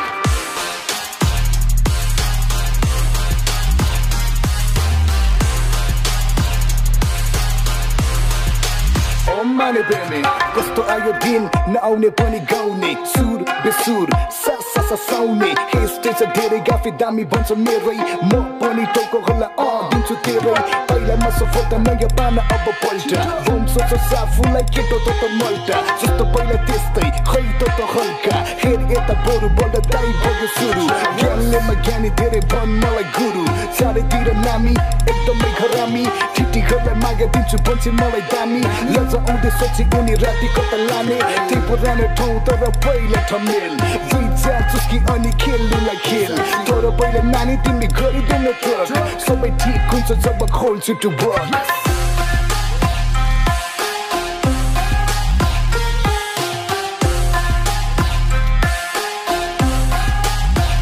कस्तो 10.57 10.83
आयो 10.93 11.13
दिन 11.23 11.43
नआउने 11.73 12.09
पनि 12.19 12.39
गाउने 12.53 12.93
सुर 13.13 13.41
बेसुर 13.65 14.09
सा 14.33 14.55
सा 14.89 14.95
सा 14.95 14.97
साउने 15.03 15.49
हेस्टे 15.75 16.13
छ 16.19 16.27
धेरै 16.35 16.59
गाफे 16.67 16.91
दामी 17.01 17.25
भन्छ 17.31 17.53
मेरै 17.59 17.97
म 18.31 18.43
पनि 18.61 18.85
टाउको 18.95 19.19
होला 19.27 19.49
अँ 19.59 19.89
दिन्छु 19.93 20.15
तेरै 20.27 20.55
पहिला 20.89 21.15
म 21.23 21.31
सफलता 21.39 21.79
नयाँ 21.87 22.11
पाना 22.19 22.43
अब 22.55 22.67
पल्टा 22.83 23.21
बोम 23.47 23.65
सोच 23.75 23.93
साफुलाई 24.11 24.65
केटो 24.75 24.99
त 25.07 25.09
त 25.21 25.23
मल्टा 25.41 25.79
जस्तो 26.03 26.25
पहिला 26.35 26.59
त्यस्तै 26.69 27.09
खै 27.31 27.43
त 27.59 27.63
त 27.77 27.89
हल्का 27.95 28.37
हेर 28.63 28.81
यता 28.93 29.15
बरु 29.27 29.49
बल्ल 29.59 29.83
दाइ 29.91 30.13
बग्यो 30.23 30.49
सुरु 30.59 30.85
ज्ञानलेमा 31.19 31.75
ज्ञानी 31.87 32.11
धेरै 32.21 32.43
भन् 32.55 32.79
मलाई 32.85 33.07
गुरु 33.19 33.45
चारैतिर 33.79 34.31
नामी 34.47 34.75
एकदमै 35.15 35.51
खरामी 35.59 36.05
ठिटीहरूलाई 36.37 36.97
मागे 37.03 37.27
दिन्छु 37.35 37.59
भन्छ 37.67 37.85
मलाई 37.99 38.25
दामी 38.35 38.63
लज 38.95 39.19
आउँदै 39.19 39.51
सोची 39.59 39.91
उनी 39.99 40.15
राति 40.23 40.49
कता 40.55 40.79
लाने 40.87 41.19
त्यही 41.27 41.61
पुरानो 41.69 42.07
ठाउँ 42.21 42.39
तर 42.47 42.65
पहिला 42.87 43.27
ठमेल 43.29 44.26
चार 44.47 44.63
चुस्की 44.71 44.99
अनि 45.13 45.31
खेल्नुलाई 45.43 45.97
खेल 46.07 46.37
तर 46.69 46.85
पहिला 46.99 47.23
नानी 47.31 47.57
तिमी 47.67 47.87
गरिदेन 47.99 48.47
ट्रक 48.63 49.19
सबै 49.27 49.51
ठिक 49.63 49.91
हुन्छ 49.93 50.13
जब 50.27 50.47
खोल्छु 50.59 50.95
टु 51.03 51.11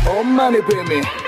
Oh, 0.06 0.22
money, 0.22 0.60
baby. 0.62 1.23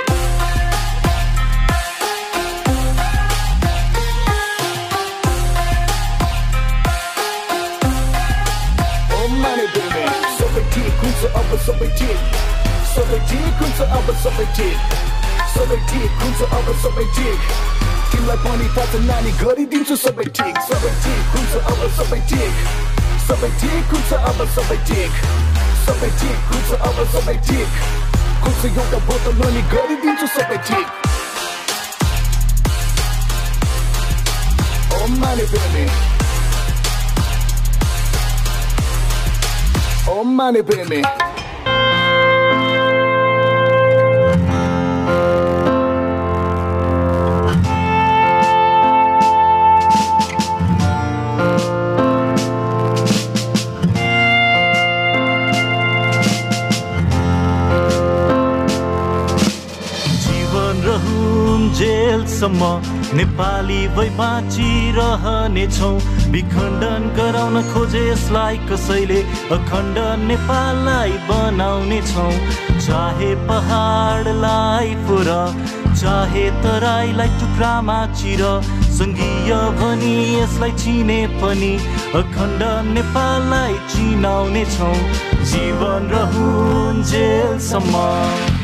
सबै 10.76 10.84
ठिक 10.84 11.00
हुन्छ 11.02 11.22
अब 11.40 11.52
सबै 11.66 11.86
ठिक 11.98 12.18
सबै 12.92 13.18
ठिक 13.28 13.60
हुन्छ 13.60 13.80
अब 13.98 14.08
सबै 14.22 14.44
ठिक 14.56 14.96
सबै 15.52 15.76
ठिक 15.90 16.10
हुन्छ 16.22 16.48
अब 16.56 16.66
सबै 16.82 17.04
ठिक 17.16 17.46
तिमीलाई 18.10 18.38
पनि 18.44 18.66
थाहा 18.74 18.84
छ 18.92 19.00
नानी 19.06 19.32
गरिदिन्छु 19.42 19.96
सबै 20.02 20.26
ठिक 20.38 20.58
सबै 20.68 20.90
ठिक 21.04 21.36
हुन्छ 21.36 21.62
अब 21.72 21.80
सबै 21.98 22.18
ठिक 22.32 22.60
सबै 23.28 23.50
ठिक 23.62 23.94
हुन्छ 23.94 24.20
अब 24.32 24.42
सबै 24.56 24.76
ठिक 24.90 25.22
सबै 25.86 26.10
ठिक 26.22 26.52
हुन्छ 26.52 26.80
अब 26.90 27.00
सबै 27.14 27.36
ठिक 27.48 27.80
खुन्छ 28.42 28.64
एउटा 28.72 29.00
बोतल 29.08 29.40
अनि 29.48 29.62
गरिदिन्छु 29.74 30.28
सबै 30.36 30.60
ठिक 30.70 31.04
Oh, 34.98 35.08
money, 35.22 35.44
baby. 35.52 36.05
Oh, 40.08 40.22
money, 40.22 40.62
baby. 40.62 41.02
जीवन 60.24 60.82
रहुन् 60.86 61.70
जेलसम्म 61.78 62.62
नेपाली 63.14 63.80
भई 63.96 64.08
बाँचिरहनेछौँ 64.18 65.94
विखण्डन 66.32 67.02
गराउन 67.16 67.56
खोजे 67.72 68.02
यसलाई 68.08 68.56
कसैले 68.70 69.20
अखण्ड 69.56 69.98
नेपाललाई 70.26 71.12
बनाउने 71.28 72.00
छौँ 72.10 72.32
चाहे 72.86 73.30
पहाडलाई 73.46 74.94
पुर 75.06 75.30
चाहे 76.00 76.44
तराईलाई 76.62 77.28
टुक्रामा 77.40 78.00
चिर 78.18 78.42
सङ्घीय 78.98 79.52
भनी 79.78 80.16
यसलाई 80.34 80.72
चिने 80.82 81.20
पनि 81.40 81.72
अखण्ड 82.20 82.62
नेपाललाई 82.92 83.74
चिनाउने 83.94 84.64
छौँ 84.76 84.98
जीवन 85.52 86.12
जेलसम्म। 87.10 88.55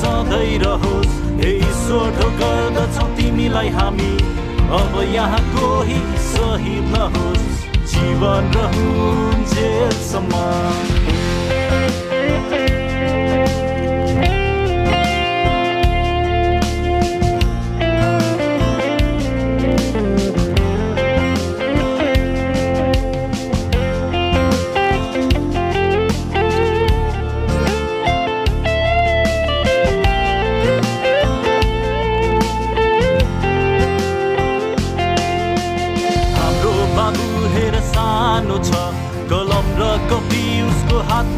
सधैँ 0.00 0.58
रहोस्। 0.58 1.14
हे 1.40 1.50
ईश्वर 1.56 2.18
गर्दछौ 2.40 3.06
तिमीलाई 3.16 3.68
हामी। 3.78 4.12
अब 4.80 4.92
यहाँ 5.14 5.42
कोही 5.54 6.00
सही 6.26 6.76
नहोस्। 6.90 7.48
जीवन 7.92 8.44
रहून्जेलसम्म 8.56 10.32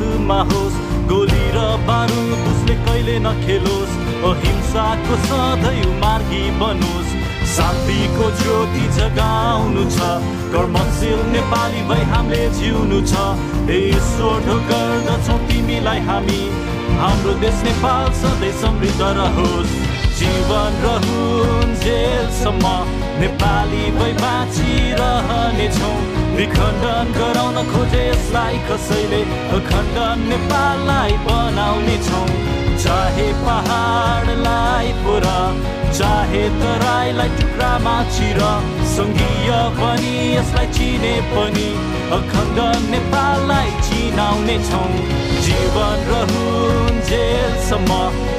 हातमा 0.02 0.38
होस् 0.50 0.76
गोली 1.08 1.44
र 1.54 1.58
बारुद 1.86 2.30
उसले 2.50 2.74
कहिले 2.86 3.16
नखेलोस्। 3.26 3.92
अहिंसाको 4.28 5.14
सधैँ 5.26 5.82
मार्गी 6.02 6.44
बनोस्। 6.60 7.10
शान्तिको 7.54 8.26
ज्योति 8.40 8.84
जगाउनु 8.98 9.84
छ 9.94 9.98
कर्मशील 10.52 11.20
नेपाली 11.34 11.82
भई 11.88 12.02
हामीले 12.12 12.46
जिउनु 12.58 12.98
छ। 13.10 13.12
हे 13.68 13.76
ईश्वर 13.88 14.46
गर्दछौ 14.70 15.36
तिमीलाई 15.48 16.00
हामी 16.08 16.40
हाम्रो 17.02 17.32
देश 17.42 17.58
नेपाल 17.66 18.06
सधैँ 18.22 18.54
समृद्ध 18.62 19.02
रहोस्। 19.18 19.70
जीवन 20.18 20.72
रहून्जेलसम्म 20.86 22.64
नेपाली 23.20 23.84
भई 23.98 24.12
बाँचिरहनेछौँ। 24.22 25.96
विखण्डन 26.36 27.12
गराउन 27.18 27.56
खोजे 27.72 28.02
यसलाई 28.08 28.58
कसैले 28.68 29.22
अखण्डन 29.56 30.24
नेपाललाई 30.28 31.16
बनाउने 31.26 31.96
छौँ। 32.06 32.26
चाहे 32.84 33.26
पहाडलाई 33.44 34.92
पुर 35.02 35.26
चाहे 35.98 36.42
तराईलाई 36.60 37.30
टुक्रामा 37.38 37.96
चिर 38.14 38.40
सङ्घीय 38.92 39.50
पनि 39.80 40.12
यसलाई 40.34 40.66
चिने 40.76 41.14
पनि 41.32 41.68
अखण्ड 42.16 42.58
नेपाललाई 42.92 43.70
चिनाउने 43.88 44.56
छौँ। 44.68 44.90
जीवन 45.44 45.98
रहून्जेलसम्म 46.10 47.90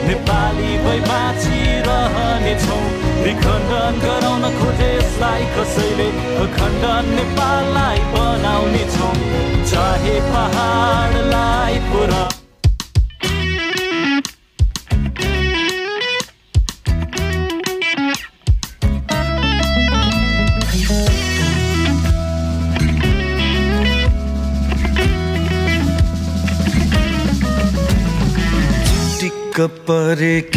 नेपाली 0.08 0.72
भई 0.84 0.99
बाँचिरहनेछौँ 1.10 2.84
विखण्डन 3.24 3.93
गराउन 4.04 4.43
खोजे 4.58 4.89
यसलाई 4.97 5.43
कसैले 5.56 6.10
अखण्डन 6.45 7.04
नेपाललाई 7.18 7.99
बनाउने 8.14 8.84
छौँ। 8.95 9.16
चाहे 9.72 10.16
पहाडलाई 10.34 11.76
पुरा 11.91 12.22
परेक 29.88 30.51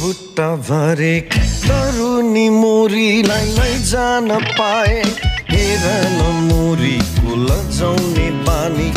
बुट्टा 0.00 0.48
भरेक 0.68 1.34
तरुनी 1.64 2.48
मोरीलाई 2.50 3.46
लैजान 3.48 4.28
पाए। 4.58 5.02
हेर 5.50 5.84
न 6.12 6.20
मोरीको 6.44 7.36
लजाउने 7.42 8.28
बानी 8.46 8.88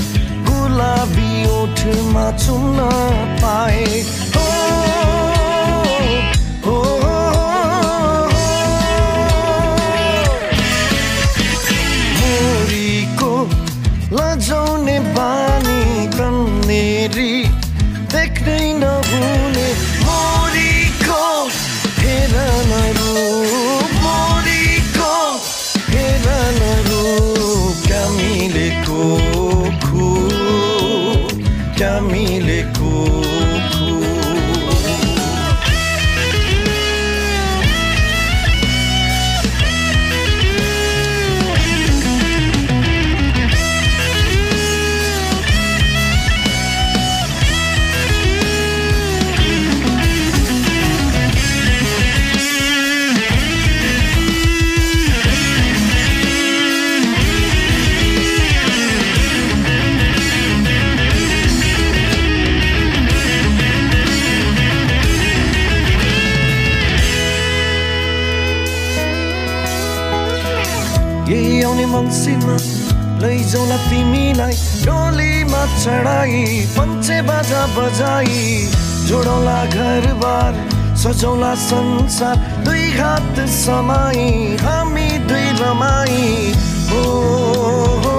गुलाबी 0.48 1.32
ओठमा 1.52 2.26
चुम्न 2.38 2.90
पाए। 3.42 3.86
हो, 6.66 6.80
मोरीको 12.20 13.34
लजाउने 14.14 14.98
बानी 15.18 16.08
कन्नेरी 16.18 17.35
नहुने 19.16 19.68
मोरीको 20.06 21.24
हेर 22.00 22.34
न 22.70 22.82
रूप 22.98 23.92
मोरीको 24.06 25.14
हेर 25.90 26.28
न 26.60 26.74
रूप 26.90 27.88
क्यामिलेको 27.88 29.04
खु 29.86 30.10
क्यामिलेको 31.78 32.14
खु 32.30 32.45
लैजाउला 73.56 73.78
तिमीलाई 73.90 74.56
डोलीमा 74.84 75.64
चढाई 75.84 76.44
पञ्चे 76.76 77.18
बाजा 77.28 77.62
बजाई 77.76 78.68
जोडौला 79.08 79.60
घरबार 79.76 80.54
सजौला 81.00 81.54
संसार 81.64 82.36
दुई 82.66 82.84
हात 83.00 83.40
समाई 83.56 84.28
हामी 84.64 85.08
दुई 85.32 85.48
रमाई 85.62 86.28
हो। 86.92 88.15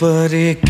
परेक 0.00 0.60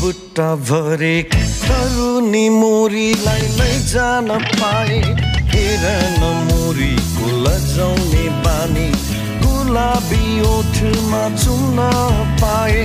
बुट्टा 0.00 0.48
भरेक 0.68 1.34
तरुनी 1.34 2.48
मोरीलाई 2.48 3.46
लैजान 3.58 4.28
पाए। 4.54 4.98
हेर 5.52 5.84
न 6.18 6.32
मोरीको 6.46 7.26
लजाउने 7.44 8.24
बानी। 8.44 8.88
गुलाबी 9.42 10.40
ओठमा 10.50 11.22
चुम्न 11.36 11.88
पाए। 12.42 12.84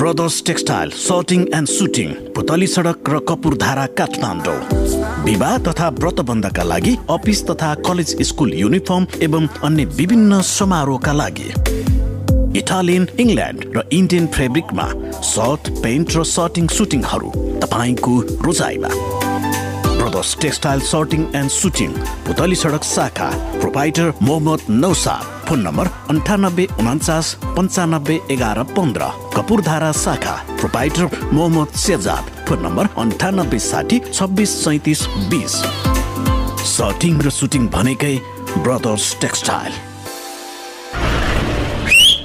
brothers 0.00 0.36
textile 0.46 0.90
shirting 0.96 1.40
and 1.54 1.68
suiting 1.68 2.12
Putali 2.36 2.66
सडक 2.74 3.08
र 3.10 3.18
कपुरधारा 3.28 3.84
काठमाडौँ 3.96 4.54
विवाह 5.24 5.56
तथा 5.66 5.88
व्रतबन्धका 5.96 6.62
लागि 6.64 6.94
अफिस 7.10 7.42
तथा 7.46 7.72
कलेज 7.82 8.14
स्कुल 8.28 8.54
युनिफर्म 8.56 9.06
एवं 9.22 9.48
अन्य 9.64 9.84
विभिन्न 9.98 10.40
समारोहका 10.48 11.12
लागि 11.14 11.48
इटालियन 12.60 13.06
इङ्ल्यान्ड 13.20 13.66
र 13.76 13.82
इन्डियन 13.92 14.26
फेब्रिकमा 14.36 14.86
सर्ट 15.26 15.68
पेन्ट 15.82 16.16
र 16.16 16.24
सर्टिङ 16.30 16.68
सुटिङहरू 16.76 17.32
तपाईँको 17.64 18.14
रोजाइमा 18.46 18.92
brothers 19.90 20.36
textile 20.42 20.80
shirting 20.86 21.28
and 21.34 21.56
suiting 21.56 21.92
Putali 22.24 22.56
सडक 22.62 22.88
शाखा 22.88 23.28
proprietor 23.58 24.12
Mohammad 24.22 24.72
Naushad 24.78 25.39
phone 25.50 25.60
number 25.60 25.86
अन्ठानब्बे 26.10 26.64
उन्चास 26.80 27.26
पन्चानब्बे 27.56 28.16
एघार 28.30 28.62
पन्ध्र 28.70 29.06
कपुरधारा 29.34 29.90
शाखा 29.92 30.34
proprietor 30.58 31.04
Mohammad 31.34 31.70
Shehzad. 31.84 32.24
Phone 32.48 32.60
number 32.66 32.88
अन्ठानब्बे 33.02 33.58
साठी 33.58 33.98
छब्बिस 34.12 34.50
सैतिस 34.64 35.00
बिस। 35.32 35.54
सर्टिङ 36.70 37.18
र 37.26 37.30
सुटिङ 37.38 37.66
भनेकै 37.66 38.14
ब्रदर्स 38.62 39.06
टेक्सटाइल। 39.20 39.72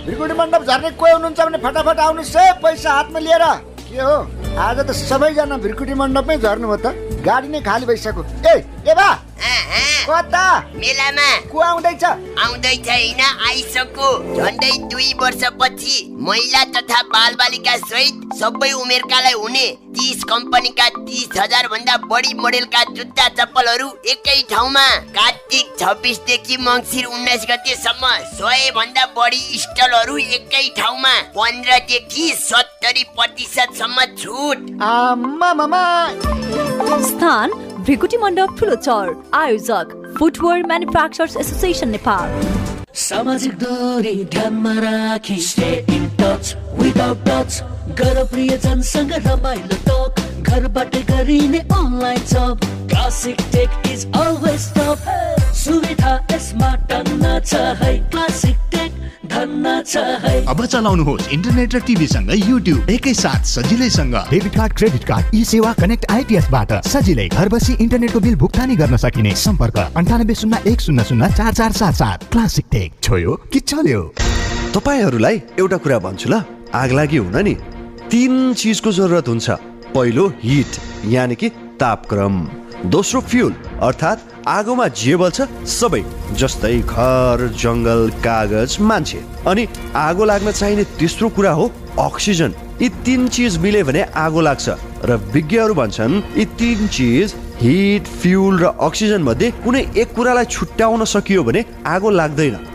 भ्रिकुटी 0.06 0.34
मण्डप 0.38 0.62
झर्ने 0.70 0.92
कोही 0.94 1.12
हुनुहुन्छ 1.12 1.40
भने 1.42 1.58
फटाफट 1.66 2.00
आउनुहोस् 2.06 2.36
है 2.38 2.48
पैसा 2.62 2.94
हातमा 2.94 3.20
लिएर। 3.26 3.46
के 3.90 4.02
हो? 4.02 4.18
आज 4.62 4.80
त 4.86 4.92
सबैजना 5.02 5.58
भ्रिकुटी 5.66 5.94
मण्डपमै 5.98 6.38
झर्नु 6.38 6.68
हो 6.68 6.78
त। 6.78 6.94
गाडी 7.26 7.48
नै 7.50 7.62
खाली 7.66 7.86
भइसक्यो। 7.90 8.22
ए 8.22 8.54
ए 8.86 8.94
बा! 8.94 9.10
कता 10.08 10.48
मेलामा 10.76 11.30
को 11.52 11.60
आउँदैछ 11.62 12.04
आउँदैछ 12.04 12.88
होइन 12.88 13.22
आइसक्यो 13.22 14.10
झन्डै 14.36 14.72
दुई 14.88 15.14
वर्षपछि 15.20 15.96
महिला 16.22 16.64
तथा 16.72 17.02
बालबालिका 17.10 17.76
सहित 17.80 18.22
सबै 18.36 18.72
उमेरकालाई 18.74 19.34
हुने 19.36 19.66
तीस 19.96 20.24
कम्पनीका 20.26 20.88
तिस 21.00 21.30
हजार 21.36 21.68
भन्दा 21.68 21.98
बढी 22.06 22.34
मोडेलका 22.36 22.84
जुत्ता 22.92 23.28
चप्पलहरू 23.36 23.90
एकै 24.08 24.42
ठाउँमा 24.50 24.88
कार्तिक 25.12 25.76
छब्बिसदेखि 25.80 26.58
मङ्सिर 26.62 27.06
उन्नाइस 27.08 27.46
गतेसम्म 27.50 28.16
सय 28.34 28.72
भन्दा 28.76 29.06
बढी 29.16 29.44
स्टलहरू 29.60 30.18
एकै 30.18 30.68
ठाउँमा 30.78 31.14
पन्ध्रदेखि 31.36 32.32
सत्तरी 32.40 33.04
प्रतिशतसम्म 33.14 34.06
छुट 34.16 34.68
आम्मा 34.86 35.54
मामा 35.56 35.86
स्थान 37.04 37.75
भ्रिकुटी 37.86 38.18
मण्डप 38.18 38.56
ठुलो 38.60 38.76
चौर 38.76 39.10
आयोजक 39.40 39.92
फुटवेयर 40.18 40.66
म्यानुफ्याक्चर्स 40.68 41.36
एसोसिएसन 41.38 41.90
नेपाल 41.90 42.32
सामाजिक 42.96 43.54
दूरी 43.60 44.14
ध्यानमा 44.32 44.72
राखी 44.74 45.36
stay 45.42 45.70
in 45.96 46.06
touch 46.20 46.56
without 46.80 47.28
touch 47.28 47.62
गर 48.00 48.24
प्रियजनसँग 48.32 49.12
रमाइलो 49.28 49.78
टक 49.88 50.50
घरबाट 50.50 50.96
गरिने 51.12 51.60
online 51.60 52.24
job 52.32 52.66
classic 52.90 53.42
tech 53.52 53.92
is 53.92 54.06
always 54.16 54.72
top 54.78 55.54
सुविधा 55.64 56.16
यसमा 56.32 56.74
टन्न 56.90 57.40
छ 57.46 57.54
है? 57.82 57.98
क्लासिक 58.12 58.58
टेक 58.72 58.92
धन्न 59.30 59.82
छ 59.84 59.98
है? 60.24 60.36
अब 60.46 60.66
चलाउनुहोस् 60.66 61.28
इन्टरनेट 61.34 61.76
र 61.76 61.80
टिभीसँग 61.88 62.32
युट्युब 62.48 62.90
एकैसाथ 62.90 63.44
सजिलैसँग। 63.46 64.16
Debit 64.32 64.56
card 64.56 64.74
credit 64.78 65.04
card 65.04 65.36
e 65.36 65.44
Sewa 65.44 65.74
connect 65.82 66.12
आइपिएसबाट 66.12 66.74
सजिलै 66.88 67.28
घर 67.28 67.50
बसी 67.50 67.74
इन्टरनेटको 67.84 68.20
बिल 68.20 68.36
भुक्तानी 68.38 68.76
गर्न 68.76 68.98
सकिने। 68.98 69.36
सम्पर्क 69.36 69.78
अन्ठानब्बे 69.98 70.36
शून्य 70.36 70.62
एक 70.72 70.82
शून्य 70.82 71.04
शून्य 71.10 71.30
चार 71.38 71.54
चार 71.54 71.72
सात 71.72 71.94
सात। 71.96 72.24
क्लासिक 72.32 72.66
टेक 72.72 72.85
छोयो 73.02 73.34
कि 73.54 73.60
चल्यो 73.60 74.02
तपाईँहरूलाई 74.76 75.42
एउटा 75.60 75.78
कुरा 75.78 76.00
भन्छु 76.00 76.30
ल। 76.30 76.42
आग 76.74 76.92
लागि 76.92 77.18
हुन 77.18 77.38
नि। 77.44 77.56
तिन 78.12 78.54
चिजको 78.54 78.92
जरुरत 78.92 79.28
हुन्छ। 79.28 79.50
पहिलो 79.96 80.28
हिट 80.44 80.74
यानि 81.08 81.36
कि 81.36 81.50
तापक्रम। 81.80 82.36
दोस्रो 82.86 83.22
फ्युल 83.22 83.54
अर्थात् 83.82 84.48
आगोमा 84.48 84.88
जे 84.88 85.16
बल्छ 85.16 85.42
सबै 85.66 86.04
जस्तै 86.38 86.78
घर 86.82 87.48
जङ्गल 87.58 88.10
कागज 88.26 88.78
मान्छे। 88.82 89.24
अनि 89.48 89.68
आगो 89.96 90.26
लाग्न 90.26 90.52
चाहिने 90.52 90.84
तेस्रो 91.00 91.30
कुरा 91.30 91.52
हो 91.52 91.72
अक्सिजन। 92.00 92.54
यी 92.82 92.90
तिन 93.06 93.28
चिज 93.28 93.58
मिले 93.58 93.84
भने 93.84 94.02
आगो 94.16 94.42
लाग्छ। 94.42 94.70
र 95.06 95.16
विज्ञहरू 95.34 95.74
भन्छन् 95.74 96.22
यी 96.38 96.46
तिन 96.60 96.88
चिज 96.88 97.34
हिट 97.62 98.04
फ्युल 98.22 98.60
र 98.60 98.66
अक्सिजन 98.82 99.22
मध्ये 99.24 99.52
कुनै 99.64 99.82
एक 99.98 100.14
कुरालाई 100.14 100.46
छुट्याउन 100.46 101.06
सकियो 101.06 101.44
भने 101.44 101.66
आगो 101.88 102.10
लाग्दैन। 102.10 102.75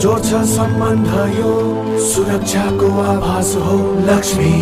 जोड्छ 0.00 0.30
सम्बन्ध 0.48 1.12
यो 1.38 1.50
सुरक्षाको 2.06 2.88
आभास 3.02 3.54
हो 3.66 3.76
लक्ष्मी। 4.08 4.52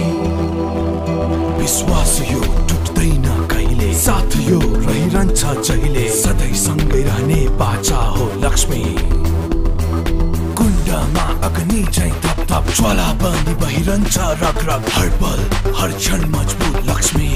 विश्वास 1.61 2.12
यो 2.30 2.41
टुट्दैन 2.68 3.24
कहिले? 3.51 3.93
साथ 3.95 4.37
यो 4.49 4.59
रहिरहन्छ 4.61 5.41
जहिले? 5.68 6.09
सधैँ 6.20 6.55
सँगै 6.64 7.03
रहने 7.03 7.41
बाचा 7.59 8.03
हो 8.16 8.30
लक्ष्मी। 8.45 8.83
कुण्डमा 10.59 11.26
अग्नि 11.49 11.83
चाहिँ 11.93 12.12
थप 12.22 12.47
थप 12.53 12.72
ज्वाला 12.76 13.12
बनी 13.22 13.55
बहिरहन्छ 13.64 14.18
रग 14.43 14.59
रग 14.70 14.89
हर 14.95 15.09
पल 15.22 15.41
हर 15.80 15.93
क्षण 15.99 16.24
मजबुत 16.37 16.83
लक्ष्मी। 16.91 17.30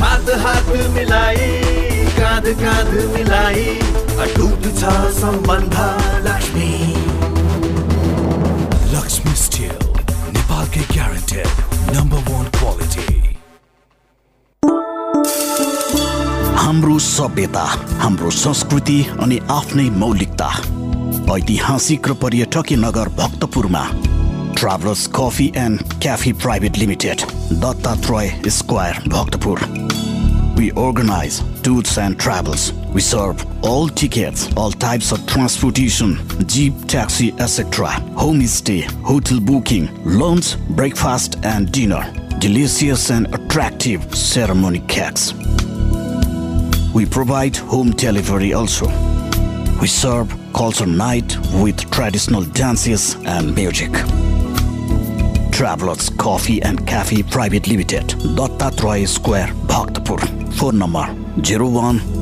हात 0.00 0.30
हात 0.44 0.68
मिलाई 0.94 1.50
काँध 2.18 2.46
काँध 2.62 2.94
मिलाई 3.14 3.78
अटुट 4.22 4.64
छ 4.78 4.92
सम्बन्ध 5.16 5.74
लक्ष्मी। 6.22 6.70
लक्ष्मी 8.94 9.34
स्टिल 9.42 9.76
नेपालकै 10.34 10.82
ग्यारेन्टेड 10.92 11.94
नम्बर 11.96 12.24
वान 12.30 12.46
क्वालिटी 12.56 13.06
हाम्रो 16.62 16.98
सभ्यता 17.06 17.64
हाम्रो 18.02 18.30
संस्कृति 18.38 18.98
अनि 19.20 19.38
आफ्नै 19.58 19.88
मौलिकता 20.02 20.50
ऐतिहासिक 21.36 22.08
र 22.08 22.14
पर्यटकीय 22.22 22.78
नगर 22.78 23.08
भक्तपुरमा। 23.20 23.84
Travellers 24.58 25.06
coffee 25.16 25.52
and 25.56 25.82
cafe 26.02 26.32
private 26.42 26.78
limited 26.78 27.18
Dattatreya 27.62 28.34
square 28.58 29.02
Bhaktapur. 29.08 29.58
We 30.58 30.68
organize 30.82 31.36
tours 31.62 31.90
and 32.04 32.16
travels. 32.22 32.62
We 32.98 33.02
serve 33.02 33.46
all 33.64 33.86
tickets, 33.86 34.52
all 34.56 34.72
types 34.72 35.12
of 35.12 35.24
transportation, 35.24 36.18
jeep, 36.48 36.74
taxi, 36.88 37.32
etc. 37.38 37.90
Homestay, 38.16 38.82
hotel 39.04 39.38
booking, 39.38 39.88
lunch, 40.04 40.58
breakfast, 40.70 41.36
and 41.44 41.70
dinner. 41.70 42.02
Delicious 42.40 43.10
and 43.10 43.32
attractive 43.32 44.02
ceremony 44.12 44.80
cakes. 44.88 45.32
We 46.92 47.06
provide 47.06 47.56
home 47.56 47.92
delivery 47.92 48.52
also. 48.52 48.88
We 49.80 49.86
serve 49.86 50.36
culture 50.52 50.84
night 50.84 51.36
with 51.62 51.88
traditional 51.92 52.42
dances 52.42 53.14
and 53.26 53.54
music. 53.54 53.92
Travelers 55.52 56.10
Coffee 56.10 56.60
and 56.62 56.84
Cafe 56.84 57.22
Private 57.22 57.68
Limited, 57.68 58.08
Dattatray 58.34 59.06
Square, 59.06 59.52
Bhaktapur. 59.68 60.18
Phone 60.54 60.78
number 60.78 61.06
01 61.44 62.17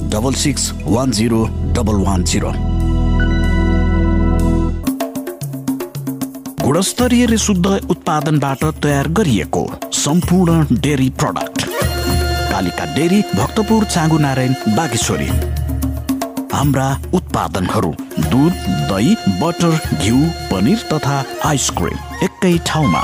गुणस्तरीय 6.62 7.26
र 7.26 7.36
शुद्ध 7.36 7.66
उत्पादनबाट 7.90 8.64
तयार 8.84 9.08
गरिएको 9.08 9.64
सम्पूर्ण 9.92 10.76
dairy 10.80 11.08
product. 11.10 11.62
Kalika 12.52 12.84
dairy 12.94 13.20
Bhaktapur 13.34 13.84
Changu 13.84 14.18
Narayan 14.18 14.52
Bageshwari. 14.76 15.28
हाम्रा 16.56 16.88
उत्पादनहरू 17.14 17.94
दुध 18.18 18.52
दही 18.90 19.14
बटर 19.42 19.78
घिउ 20.02 20.18
पनिर 20.50 20.78
तथा 20.92 21.24
आइसक्रिम 21.44 22.24
एकै 22.24 22.58
ठाउँमा। 22.66 23.02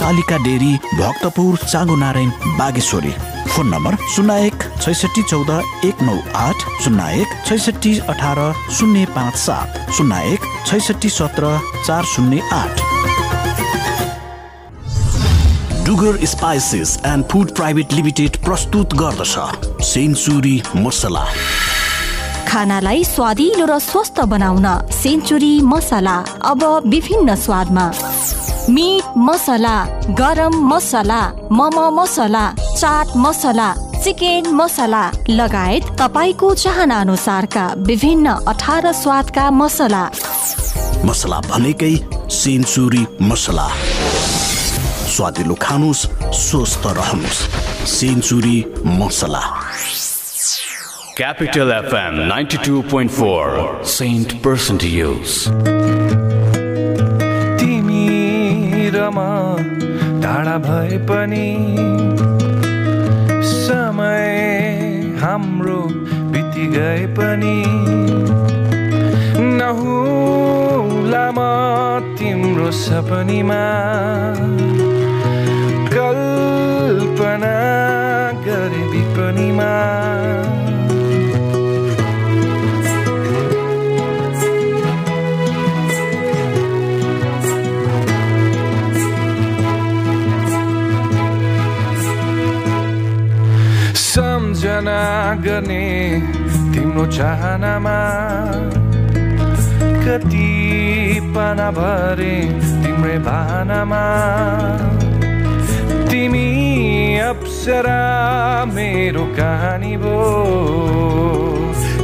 Kalika 0.00 0.36
dairy 0.36 0.74
Bhaktapur 0.94 1.56
Changu 1.56 1.96
Narayan 1.96 2.30
Bageshwari. 2.58 3.31
Phone 3.48 3.68
number 3.68 3.96
शून्य 4.14 4.34
एक 4.46 4.62
छैसठी 4.82 5.22
चौध 5.22 5.50
एक 5.84 6.02
नौ 6.02 6.16
आठ 6.36 6.64
शून्य 6.84 7.20
एक 7.20 7.34
छैसठी 7.46 7.98
अठार 7.98 8.38
शून्य 8.78 9.04
पाँच 9.16 9.36
सात 9.36 9.92
शून्य 9.92 10.22
एक 10.32 10.46
छैसठी 10.66 11.08
सत्र 11.08 11.58
चार 11.86 12.04
शून्य 12.04 12.40
आठ। 12.52 12.80
Dugar 15.86 16.24
spices 16.26 16.98
and 17.06 17.24
food 17.32 17.54
private 17.56 17.92
limited 17.92 18.36
प्रस्तुत 18.44 18.94
गर्दछ। 18.94 19.84
सेन्चुरी 19.84 20.62
मसला। 20.76 21.24
खानालाई 22.48 23.04
स्वादिलो 23.04 23.66
र 23.66 23.78
स्वस्थ 23.78 24.20
बनाउन 24.28 24.66
सेन्चुरी 24.92 25.60
मसला 25.64 26.16
अब 26.44 26.64
विभिन्न 26.86 27.34
स्वादमा। 27.34 27.90
मिट 28.68 29.18
मसला 29.18 29.84
गरम 30.18 30.54
मसला 30.68 31.20
मम 31.50 31.78
मसला 32.00 32.50
चाट 32.78 33.16
मसला 33.16 33.72
चिकन 34.04 34.50
मसला 34.54 35.10
लगायत 35.28 35.82
तपाईँको 36.00 36.54
चाहना 36.54 37.00
अनुसारका 37.00 37.66
विभिन्न 37.76 38.26
अठार 38.48 38.92
स्वादका 38.92 39.50
मसला। 39.50 40.04
मसला 41.04 41.40
भनेकै 41.50 41.94
सेन्चुरी 42.30 43.04
मसला। 43.20 43.68
स्वादिलो 45.14 45.54
खानुहोस् 45.60 46.06
स्वस्थ 46.42 46.86
रहनुहोस् 46.86 47.42
century 47.86 48.64
masala. 48.84 49.42
Capital 51.16 51.68
FM 51.70 52.14
92.4 52.30 53.84
Saint 53.84 54.30
Person 54.42 54.78
to 54.78 54.88
Use. 54.88 56.01
तिमी 59.02 59.10
र 59.10 59.10
म 59.10 60.22
टाढा 60.22 60.58
भए 60.58 60.98
पनि 61.10 61.46
समय 63.42 64.28
हाम्रो 65.22 65.80
बिति 66.30 66.66
गए 66.66 67.06
पनि 67.18 67.58
नहुला 69.58 71.26
म 71.34 72.16
तिम्रो 72.18 72.70
सपनीमा 72.70 73.62
कल्पना 75.90 77.56
गरे 78.46 78.82
विपनीमा 78.92 79.72
सम्झना 94.72 95.34
गर्ने 95.44 95.84
तिम्रो 96.72 97.04
चाहनामा 97.12 97.96
कति 100.04 100.48
पाना 101.34 101.68
भरे 101.76 102.36
तिम्रै 102.80 103.18
भानामा 103.28 104.00
तिमी 106.08 106.48
अप्सरा 107.28 108.00
मेरो 108.72 109.24
कहानी 109.36 109.96
भो 110.04 110.16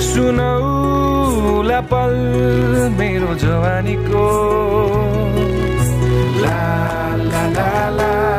सुनौला 0.08 1.80
पल 1.92 2.16
मेरो 2.98 3.34
जवानीको 3.44 4.28
ला 6.42 6.60
ला 7.32 7.46
ला 7.56 7.72
ला 7.98 8.38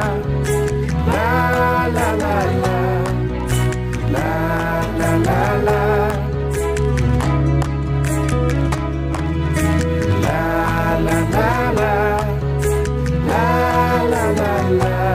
life. 14.77 15.08